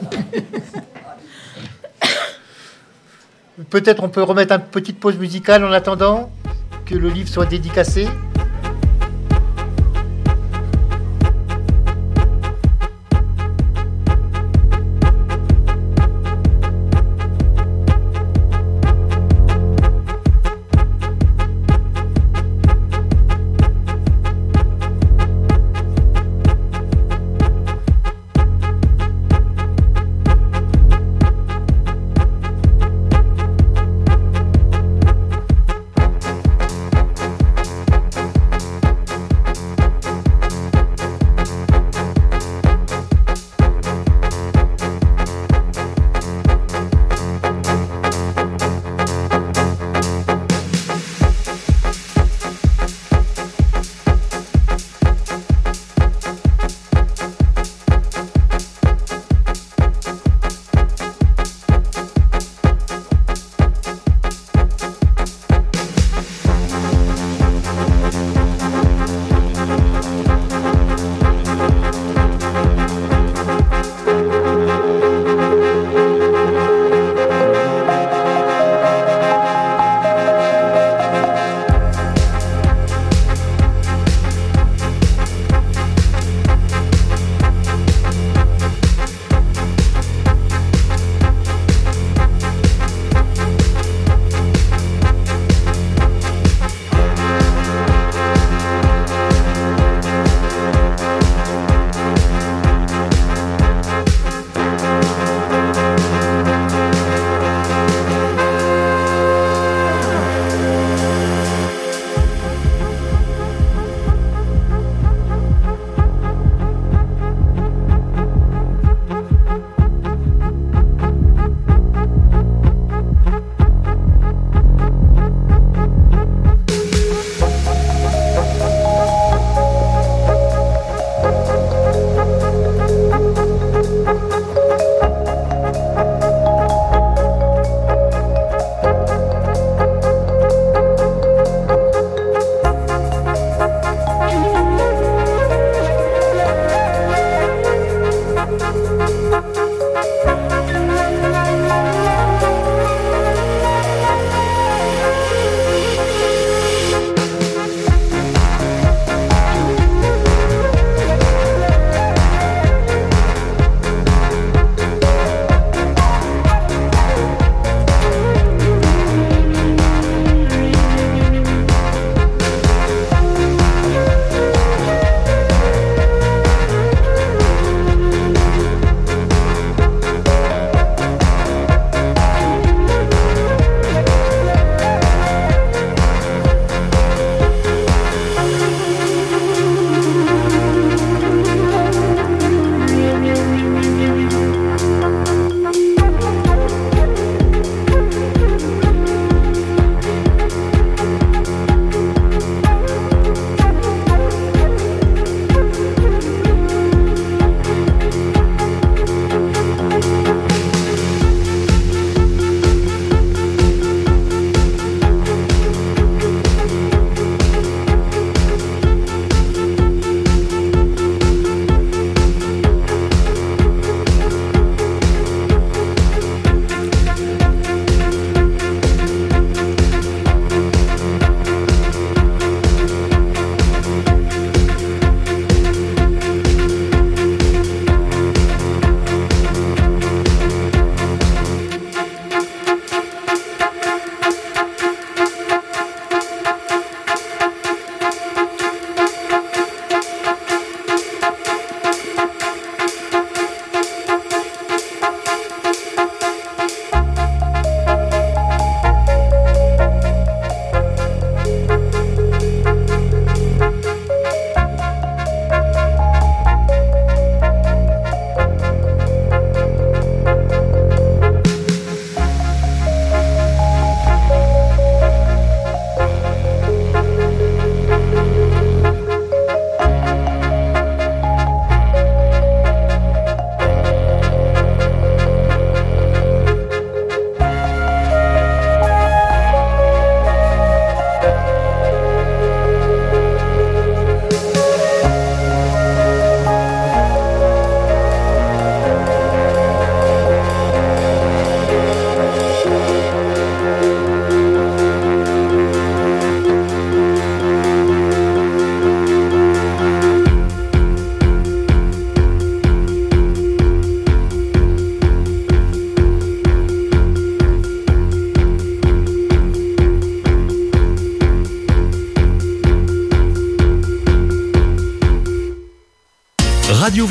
Peut-être 3.70 4.04
on 4.04 4.08
peut 4.08 4.22
remettre 4.22 4.52
une 4.52 4.60
petite 4.60 5.00
pause 5.00 5.16
musicale 5.16 5.64
en 5.64 5.72
attendant 5.72 6.30
que 6.84 6.94
le 6.94 7.08
livre 7.08 7.28
soit 7.28 7.46
dédicacé? 7.46 8.06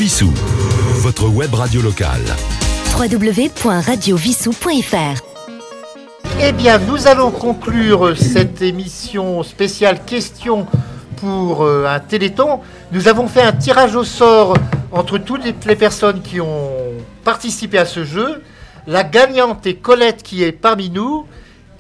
Vissou, 0.05 0.29
votre 1.01 1.25
web 1.29 1.55
radio 1.55 1.81
locale. 1.81 2.21
www.radiovissou.fr 2.95 5.23
Eh 6.39 6.51
bien, 6.51 6.77
nous 6.77 7.07
allons 7.07 7.31
conclure 7.31 8.15
cette 8.15 8.61
émission 8.61 9.41
spéciale 9.41 10.05
questions 10.05 10.67
pour 11.15 11.63
euh, 11.63 11.87
un 11.87 11.99
téléthon. 11.99 12.59
Nous 12.91 13.07
avons 13.07 13.27
fait 13.27 13.41
un 13.41 13.51
tirage 13.51 13.95
au 13.95 14.03
sort 14.03 14.55
entre 14.91 15.17
toutes 15.17 15.43
les, 15.43 15.55
les 15.65 15.75
personnes 15.75 16.21
qui 16.21 16.39
ont 16.39 16.69
participé 17.23 17.79
à 17.79 17.85
ce 17.85 18.03
jeu. 18.03 18.43
La 18.85 19.03
gagnante 19.03 19.65
est 19.65 19.77
Colette 19.77 20.21
qui 20.21 20.43
est 20.43 20.51
parmi 20.51 20.91
nous. 20.91 21.25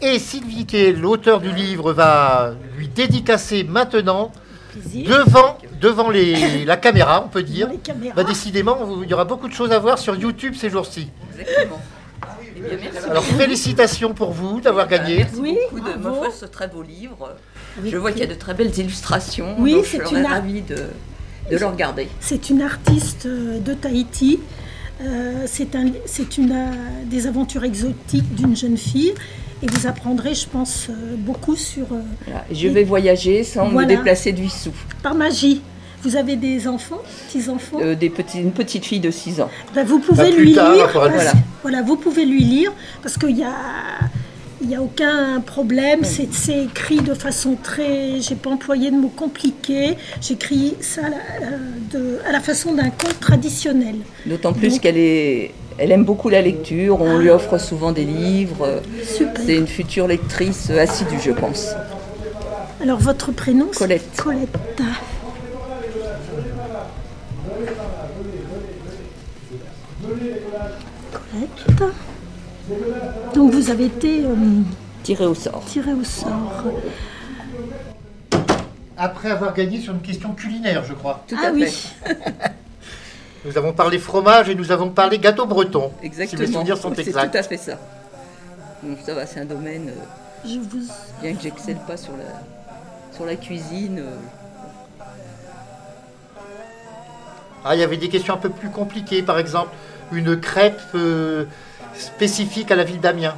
Et 0.01 0.17
Sylvie, 0.17 0.65
qui 0.65 0.77
est 0.77 0.93
l'auteur 0.93 1.41
du 1.41 1.51
livre, 1.51 1.93
va 1.93 2.55
lui 2.75 2.87
dédicacer 2.87 3.63
maintenant 3.63 4.31
devant, 4.75 5.57
devant 5.79 6.09
les, 6.09 6.65
la 6.65 6.77
caméra, 6.77 7.23
on 7.25 7.29
peut 7.29 7.43
dire. 7.43 7.69
Bah, 8.15 8.23
décidément, 8.23 8.77
il 9.01 9.09
y 9.09 9.13
aura 9.13 9.25
beaucoup 9.25 9.47
de 9.47 9.53
choses 9.53 9.71
à 9.71 9.79
voir 9.79 9.97
sur 9.97 10.15
YouTube 10.15 10.55
ces 10.55 10.69
jours-ci. 10.69 11.09
Exactement. 11.37 11.81
Eh 12.57 12.61
bien, 12.61 12.89
merci 12.91 13.09
Alors, 13.09 13.23
félicitations 13.23 14.13
pour 14.13 14.31
vous 14.31 14.61
d'avoir 14.61 14.87
gagné. 14.87 15.17
Merci 15.17 15.57
beaucoup 15.97 16.27
de 16.27 16.31
ce 16.31 16.45
très 16.45 16.67
beau 16.67 16.81
livre. 16.81 17.35
Je 17.83 17.97
vois 17.97 18.11
qu'il 18.11 18.21
y 18.21 18.23
a 18.23 18.27
de 18.27 18.35
très 18.39 18.53
belles 18.53 18.77
illustrations. 18.77 19.55
Oui, 19.59 19.73
donc 19.73 19.85
c'est 19.85 20.11
une 20.11 20.25
ravie 20.25 20.61
de, 20.61 20.75
de 21.51 21.57
le 21.57 21.65
regarder. 21.65 22.07
C'est 22.19 22.49
une 22.49 22.61
artiste 22.61 23.25
euh, 23.25 23.59
de 23.59 23.73
Tahiti. 23.73 24.39
Euh, 25.01 25.43
c'est 25.45 25.75
un, 25.75 25.87
c'est 26.05 26.37
une 26.37 26.51
euh, 26.53 27.03
des 27.05 27.27
aventures 27.27 27.65
exotiques 27.65 28.33
d'une 28.33 28.55
jeune 28.55 28.77
fille. 28.77 29.13
Et 29.65 29.67
vous 29.67 29.87
apprendrez, 29.87 30.35
je 30.35 30.47
pense, 30.47 30.87
euh, 30.91 31.15
beaucoup 31.17 31.55
sur. 31.55 31.85
euh, 31.91 32.01
Voilà. 32.27 32.45
Je 32.51 32.67
vais 32.67 32.83
voyager 32.83 33.43
sans 33.43 33.69
Voilà. 33.69 33.87
me 33.87 33.95
déplacer 33.95 34.31
de 34.31 34.39
Vissou. 34.39 34.69
Par 35.01 35.15
magie. 35.15 35.61
Vous 36.03 36.15
avez 36.15 36.35
des 36.35 36.67
enfants, 36.67 37.01
petits-enfants 37.27 37.79
Euh, 37.81 37.95
des 37.95 38.11
petits, 38.11 38.39
une 38.39 38.51
petite 38.51 38.85
fille 38.85 38.99
de 38.99 39.09
6 39.09 39.41
ans. 39.41 39.49
Ben, 39.73 39.83
vous 39.83 39.97
pouvez 39.97 40.29
Bah, 40.29 40.37
lui 40.37 40.53
tard, 40.53 40.71
lire. 40.75 40.89
voilà. 40.93 41.13
parce- 41.15 41.35
voilà, 41.63 41.81
vous 41.81 41.95
pouvez 41.95 42.25
lui 42.25 42.43
lire 42.43 42.71
parce 43.01 43.17
qu'il 43.17 43.35
y 43.37 43.43
a. 43.43 43.53
Il 44.61 44.69
n'y 44.69 44.75
a 44.75 44.81
aucun 44.81 45.41
problème, 45.41 45.99
c'est 46.03 46.31
c'est 46.33 46.63
écrit 46.63 47.01
de 47.01 47.13
façon 47.13 47.57
très. 47.61 48.21
J'ai 48.21 48.35
pas 48.35 48.51
employé 48.51 48.89
de 48.91 48.95
mots 48.95 49.11
compliqués, 49.15 49.95
j'écris 50.21 50.75
ça 50.79 51.01
à 51.05 51.09
la, 51.09 51.47
de- 51.91 52.19
à 52.27 52.31
la 52.31 52.39
façon 52.39 52.73
d'un 52.73 52.89
conte 52.89 53.19
traditionnel. 53.19 53.95
D'autant 54.25 54.53
plus 54.53 54.79
qu'elle 54.79 54.97
est, 54.97 55.51
elle 55.77 55.91
aime 55.91 56.03
beaucoup 56.05 56.29
la 56.29 56.41
lecture. 56.41 57.01
On 57.01 57.17
lui 57.17 57.29
offre 57.29 57.57
souvent 57.57 57.91
des 57.91 58.05
livres. 58.05 58.81
Super. 59.03 59.41
C'est 59.45 59.55
une 59.55 59.67
future 59.67 60.07
lectrice 60.07 60.69
assidue, 60.69 61.19
je 61.23 61.31
pense. 61.31 61.75
Alors 62.81 62.99
votre 62.99 63.31
prénom 63.31 63.67
c'est 63.71 63.79
Colette. 63.79 64.15
Colette. 64.17 64.49
Colette. 71.11 71.93
Donc 73.33 73.51
vous 73.51 73.69
avez 73.69 73.85
été 73.85 74.23
euh, 74.25 74.35
Tirée 75.03 75.25
au 75.25 75.35
sort. 75.35 75.63
tiré 75.65 75.93
au 75.93 76.03
sort. 76.03 76.63
Après 78.97 79.29
avoir 79.29 79.53
gagné 79.53 79.79
sur 79.79 79.93
une 79.93 80.01
question 80.01 80.31
culinaire, 80.33 80.83
je 80.87 80.93
crois. 80.93 81.23
Tout 81.27 81.35
Ah 81.41 81.47
à 81.47 81.51
oui. 81.51 81.65
Nous 83.45 83.57
avons 83.57 83.73
parlé 83.73 83.99
fromage 83.99 84.49
et 84.49 84.55
nous 84.55 84.71
avons 84.71 84.89
parlé 84.89 85.19
gâteau 85.19 85.45
breton. 85.45 85.91
Exactement. 86.01 86.41
Si 86.41 86.47
mes 86.47 86.53
souvenirs 86.53 86.77
sont 86.77 86.91
C'est 86.95 87.07
exacts. 87.07 87.31
tout 87.31 87.37
à 87.37 87.43
fait 87.43 87.57
ça. 87.57 87.77
Donc 88.83 88.97
ça 89.05 89.13
va, 89.13 89.25
c'est 89.27 89.39
un 89.39 89.45
domaine. 89.45 89.89
euh, 89.89 90.47
Je 90.47 90.57
vous. 90.59 90.87
bien 91.21 91.35
que 91.35 91.41
j'excelle 91.41 91.77
pas 91.87 91.95
sur 91.97 92.13
la, 92.17 93.15
sur 93.15 93.25
la 93.25 93.35
cuisine. 93.35 93.99
euh, 93.99 94.15
Ah, 97.63 97.75
il 97.75 97.79
y 97.79 97.83
avait 97.83 97.97
des 97.97 98.09
questions 98.09 98.33
un 98.35 98.37
peu 98.37 98.49
plus 98.49 98.69
compliquées, 98.69 99.23
par 99.23 99.39
exemple, 99.39 99.69
une 100.11 100.39
crêpe 100.39 100.81
euh, 100.93 101.45
spécifique 101.97 102.69
à 102.71 102.75
la 102.75 102.83
ville 102.83 102.99
d'Amiens. 102.99 103.35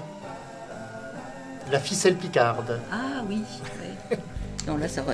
La 1.72 1.80
ficelle 1.80 2.16
picarde. 2.16 2.80
Ah 2.91 3.24
oui. 3.30 3.41
ouais. 4.12 4.18
non, 4.68 4.78
là, 4.78 4.88
ça 4.88 5.01
va. 5.01 5.14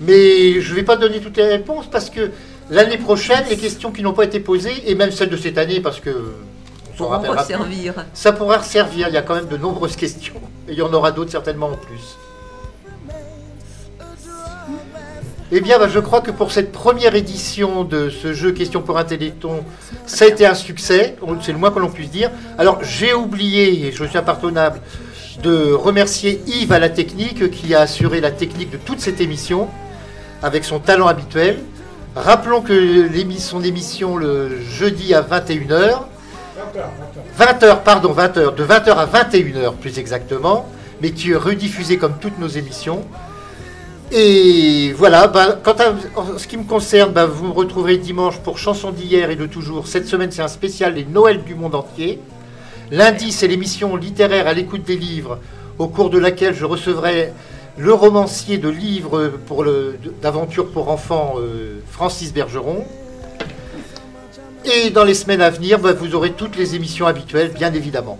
Mais 0.00 0.60
je 0.60 0.70
ne 0.70 0.76
vais 0.76 0.84
pas 0.84 0.96
donner 0.96 1.20
toutes 1.20 1.36
les 1.36 1.46
réponses 1.46 1.86
parce 1.88 2.08
que 2.10 2.30
l'année 2.70 2.98
prochaine, 2.98 3.44
les 3.48 3.56
questions 3.56 3.92
qui 3.92 4.02
n'ont 4.02 4.12
pas 4.12 4.24
été 4.24 4.40
posées, 4.40 4.90
et 4.90 4.94
même 4.94 5.10
celles 5.10 5.30
de 5.30 5.36
cette 5.36 5.58
année, 5.58 5.80
parce 5.80 6.00
que 6.00 6.34
on 7.00 7.06
resservir. 7.06 7.94
ça 8.12 8.32
pourra 8.32 8.62
servir. 8.62 9.08
Il 9.08 9.14
y 9.14 9.16
a 9.16 9.22
quand 9.22 9.34
même 9.34 9.48
de 9.48 9.56
nombreuses 9.56 9.96
questions. 10.04 10.34
Et 10.68 10.72
il 10.72 10.78
y 10.78 10.82
en 10.82 10.92
aura 10.92 11.12
d'autres 11.12 11.30
certainement 11.30 11.68
en 11.68 11.76
plus. 11.76 12.16
Eh 15.50 15.62
bien, 15.62 15.78
bah, 15.78 15.88
je 15.88 15.98
crois 15.98 16.20
que 16.20 16.30
pour 16.30 16.52
cette 16.52 16.72
première 16.72 17.14
édition 17.14 17.82
de 17.84 18.10
ce 18.10 18.34
jeu 18.34 18.52
Question 18.52 18.82
pour 18.82 18.98
un 18.98 19.04
Téléthon, 19.04 19.64
ça 20.04 20.26
a 20.26 20.28
été 20.28 20.44
un 20.44 20.54
succès, 20.54 21.16
c'est 21.40 21.52
le 21.52 21.58
moins 21.58 21.70
que 21.70 21.78
l'on 21.78 21.88
puisse 21.88 22.10
dire. 22.10 22.30
Alors, 22.58 22.84
j'ai 22.84 23.14
oublié, 23.14 23.86
et 23.86 23.92
je 23.92 24.04
suis 24.04 24.18
impardonnable, 24.18 24.80
de 25.42 25.72
remercier 25.72 26.42
Yves 26.46 26.72
à 26.72 26.78
la 26.78 26.90
technique 26.90 27.50
qui 27.50 27.74
a 27.74 27.80
assuré 27.80 28.20
la 28.20 28.30
technique 28.30 28.70
de 28.70 28.76
toute 28.76 29.00
cette 29.00 29.22
émission 29.22 29.68
avec 30.42 30.64
son 30.64 30.80
talent 30.80 31.06
habituel. 31.06 31.60
Rappelons 32.16 32.62
que 32.62 33.08
son 33.38 33.62
émission 33.62 34.16
le 34.16 34.60
jeudi 34.60 35.14
à 35.14 35.22
21h, 35.22 36.00
20h, 37.38 37.82
pardon, 37.84 38.12
20h, 38.12 38.54
de 38.54 38.64
20h 38.64 38.90
à 38.90 39.06
21h 39.06 39.74
plus 39.76 39.98
exactement, 39.98 40.66
mais 41.00 41.12
qui 41.12 41.30
est 41.30 41.36
rediffusée 41.36 41.98
comme 41.98 42.14
toutes 42.20 42.38
nos 42.38 42.48
émissions. 42.48 43.04
Et 44.10 44.94
voilà, 44.96 45.28
bah, 45.28 45.58
quant 45.62 45.74
à 45.74 45.92
en 46.18 46.38
ce 46.38 46.46
qui 46.46 46.56
me 46.56 46.64
concerne, 46.64 47.12
bah, 47.12 47.26
vous 47.26 47.46
me 47.46 47.52
retrouverez 47.52 47.98
dimanche 47.98 48.38
pour 48.38 48.58
Chansons 48.58 48.90
d'hier 48.90 49.30
et 49.30 49.36
de 49.36 49.46
toujours. 49.46 49.86
Cette 49.86 50.06
semaine, 50.06 50.30
c'est 50.32 50.42
un 50.42 50.48
spécial 50.48 50.94
Les 50.94 51.04
Noëls 51.04 51.44
du 51.44 51.54
monde 51.54 51.74
entier. 51.74 52.18
Lundi, 52.90 53.32
c'est 53.32 53.48
l'émission 53.48 53.94
littéraire 53.96 54.46
à 54.46 54.54
l'écoute 54.54 54.82
des 54.82 54.96
livres, 54.96 55.38
au 55.78 55.88
cours 55.88 56.08
de 56.08 56.18
laquelle 56.18 56.54
je 56.54 56.64
recevrai 56.64 57.32
le 57.78 57.92
romancier 57.94 58.58
de 58.58 58.68
livres 58.68 59.32
pour 59.46 59.62
le- 59.62 59.98
d'aventure 60.20 60.66
pour 60.70 60.90
enfants, 60.90 61.34
euh, 61.38 61.78
Francis 61.90 62.32
Bergeron. 62.32 62.84
Et 64.64 64.90
dans 64.90 65.04
les 65.04 65.14
semaines 65.14 65.40
à 65.40 65.50
venir, 65.50 65.78
bah, 65.78 65.92
vous 65.92 66.14
aurez 66.14 66.32
toutes 66.32 66.56
les 66.56 66.74
émissions 66.74 67.06
habituelles, 67.06 67.52
bien 67.54 67.72
évidemment. 67.72 68.18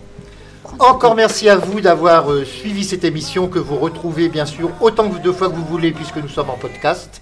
Encore 0.78 1.14
merci 1.16 1.48
à 1.48 1.56
vous 1.56 1.80
d'avoir 1.80 2.30
euh, 2.30 2.44
suivi 2.44 2.84
cette 2.84 3.02
émission 3.04 3.48
que 3.48 3.58
vous 3.58 3.76
retrouvez 3.76 4.28
bien 4.28 4.46
sûr 4.46 4.70
autant 4.80 5.06
de 5.08 5.32
fois 5.32 5.48
que 5.48 5.54
vous 5.56 5.64
voulez 5.64 5.90
puisque 5.90 6.16
nous 6.18 6.28
sommes 6.28 6.50
en 6.50 6.56
podcast. 6.56 7.20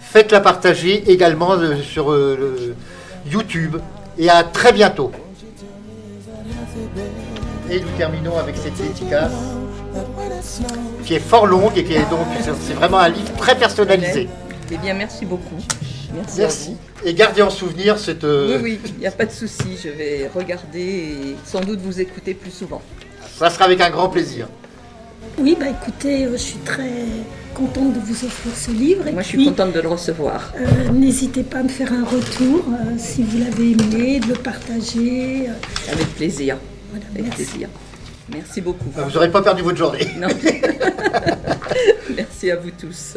Faites-la 0.00 0.40
partager 0.40 1.10
également 1.10 1.52
euh, 1.52 1.76
sur 1.82 2.16
YouTube 3.30 3.76
et 4.18 4.28
à 4.30 4.44
très 4.44 4.72
bientôt. 4.72 5.10
Et 7.70 7.80
nous 7.80 7.88
terminons 7.96 8.36
avec 8.38 8.56
cette 8.56 8.74
dédicace 8.76 9.32
qui 11.04 11.14
est 11.14 11.18
fort 11.20 11.46
longue 11.46 11.76
et 11.76 11.84
qui 11.84 11.94
est 11.94 12.08
donc 12.10 12.26
c'est 12.66 12.74
vraiment 12.74 12.98
un 12.98 13.08
livre 13.08 13.32
très 13.36 13.56
personnalisé. 13.56 14.28
Eh 14.72 14.76
bien, 14.78 14.94
merci 14.94 15.24
beaucoup. 15.26 15.56
Merci. 16.36 16.76
Et 17.04 17.14
gardez 17.14 17.42
en 17.42 17.50
souvenir 17.50 17.98
cette. 17.98 18.24
euh, 18.24 18.58
Oui, 18.62 18.78
oui, 18.84 18.90
il 18.96 19.00
n'y 19.00 19.06
a 19.06 19.10
pas 19.10 19.26
de 19.26 19.32
souci. 19.32 19.76
Je 19.82 19.88
vais 19.88 20.30
regarder 20.34 20.80
et 20.80 21.36
sans 21.44 21.60
doute 21.60 21.80
vous 21.80 22.00
écouter 22.00 22.34
plus 22.34 22.50
souvent. 22.52 22.80
Ça 23.38 23.50
sera 23.50 23.64
avec 23.64 23.80
un 23.80 23.90
grand 23.90 24.08
plaisir. 24.08 24.48
Oui, 25.38 25.56
bah 25.58 25.66
écoutez, 25.68 26.24
euh, 26.26 26.32
je 26.32 26.36
suis 26.42 26.58
très 26.58 26.90
contente 27.54 27.94
de 27.94 27.98
vous 28.00 28.24
offrir 28.24 28.52
ce 28.54 28.70
livre. 28.70 29.06
Et 29.08 29.12
Moi, 29.12 29.22
je 29.22 29.28
suis 29.28 29.44
contente 29.44 29.72
de 29.72 29.80
le 29.80 29.88
recevoir. 29.88 30.52
euh, 30.56 30.90
N'hésitez 30.92 31.42
pas 31.42 31.58
à 31.58 31.62
me 31.62 31.68
faire 31.68 31.92
un 31.92 32.04
retour 32.04 32.64
euh, 32.68 32.94
si 32.98 33.22
vous 33.22 33.38
l'avez 33.38 33.72
aimé, 33.72 34.20
de 34.20 34.26
le 34.28 34.34
partager. 34.34 35.48
euh, 35.48 35.92
Avec 35.92 36.06
plaisir. 36.14 36.56
Avec 36.94 37.24
merci. 37.24 37.44
plaisir. 37.44 37.68
Merci 38.32 38.60
beaucoup. 38.60 38.90
Vous 38.94 39.10
n'aurez 39.10 39.30
pas 39.30 39.42
perdu 39.42 39.62
votre 39.62 39.78
journée. 39.78 40.06
Non. 40.16 40.28
Merci 42.16 42.50
à 42.50 42.56
vous 42.56 42.70
tous. 42.70 43.16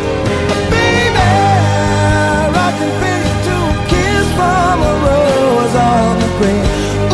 Feel 3.01 3.31
to 3.47 3.57
kiss 3.91 4.25
from 4.37 4.77
a 4.91 4.93
rose 5.05 5.75
on 5.93 6.11
the 6.23 6.29
green. 6.37 6.65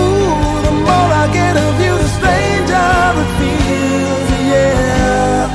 Ooh, 0.04 0.62
the 0.68 0.74
more 0.88 1.12
I 1.24 1.26
get 1.40 1.56
of 1.68 1.74
you, 1.84 1.94
the 2.04 2.10
stranger 2.18 2.90
it 3.24 3.32
feels, 3.40 4.30
yeah. 4.54 5.50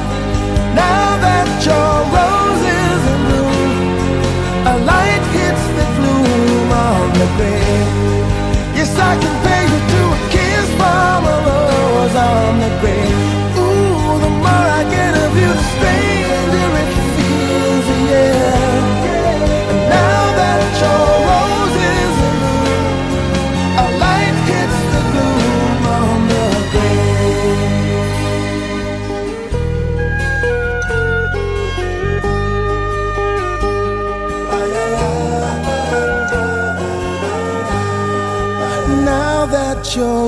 Now 0.82 1.08
that 1.24 1.48
your 1.68 1.94
rose 2.16 2.64
is 2.80 3.02
in 3.12 3.20
bloom, 3.26 3.76
a 4.72 4.74
light 4.90 5.24
hits 5.36 5.64
the 5.78 5.86
the 7.20 7.28
grave. 7.36 7.88
Yes, 8.78 8.92
I 8.98 9.12
you 9.72 9.80
to 9.92 10.02
a 10.16 10.20
kiss 10.34 10.68
from 10.78 11.20
a 11.34 11.36
rose 11.48 12.16
on 12.16 12.60
the 12.64 12.70
grave. 12.80 13.01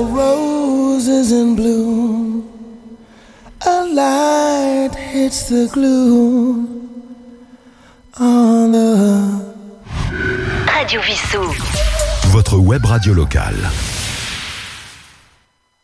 That 0.05 0.11
your 0.11 0.17
rose 0.17 1.07
is 1.07 1.31
in 1.31 1.55
bloom, 1.55 2.97
a 3.65 3.85
light 3.85 4.95
hits 4.95 5.49
the 5.49 5.69
gloom 5.71 6.89
on 8.17 8.71
the 8.71 9.45
Radio 10.73 11.01
Vissou. 11.01 11.53
Votre 12.31 12.57
web 12.59 12.85
radio 12.85 13.13
locale. 13.13 13.84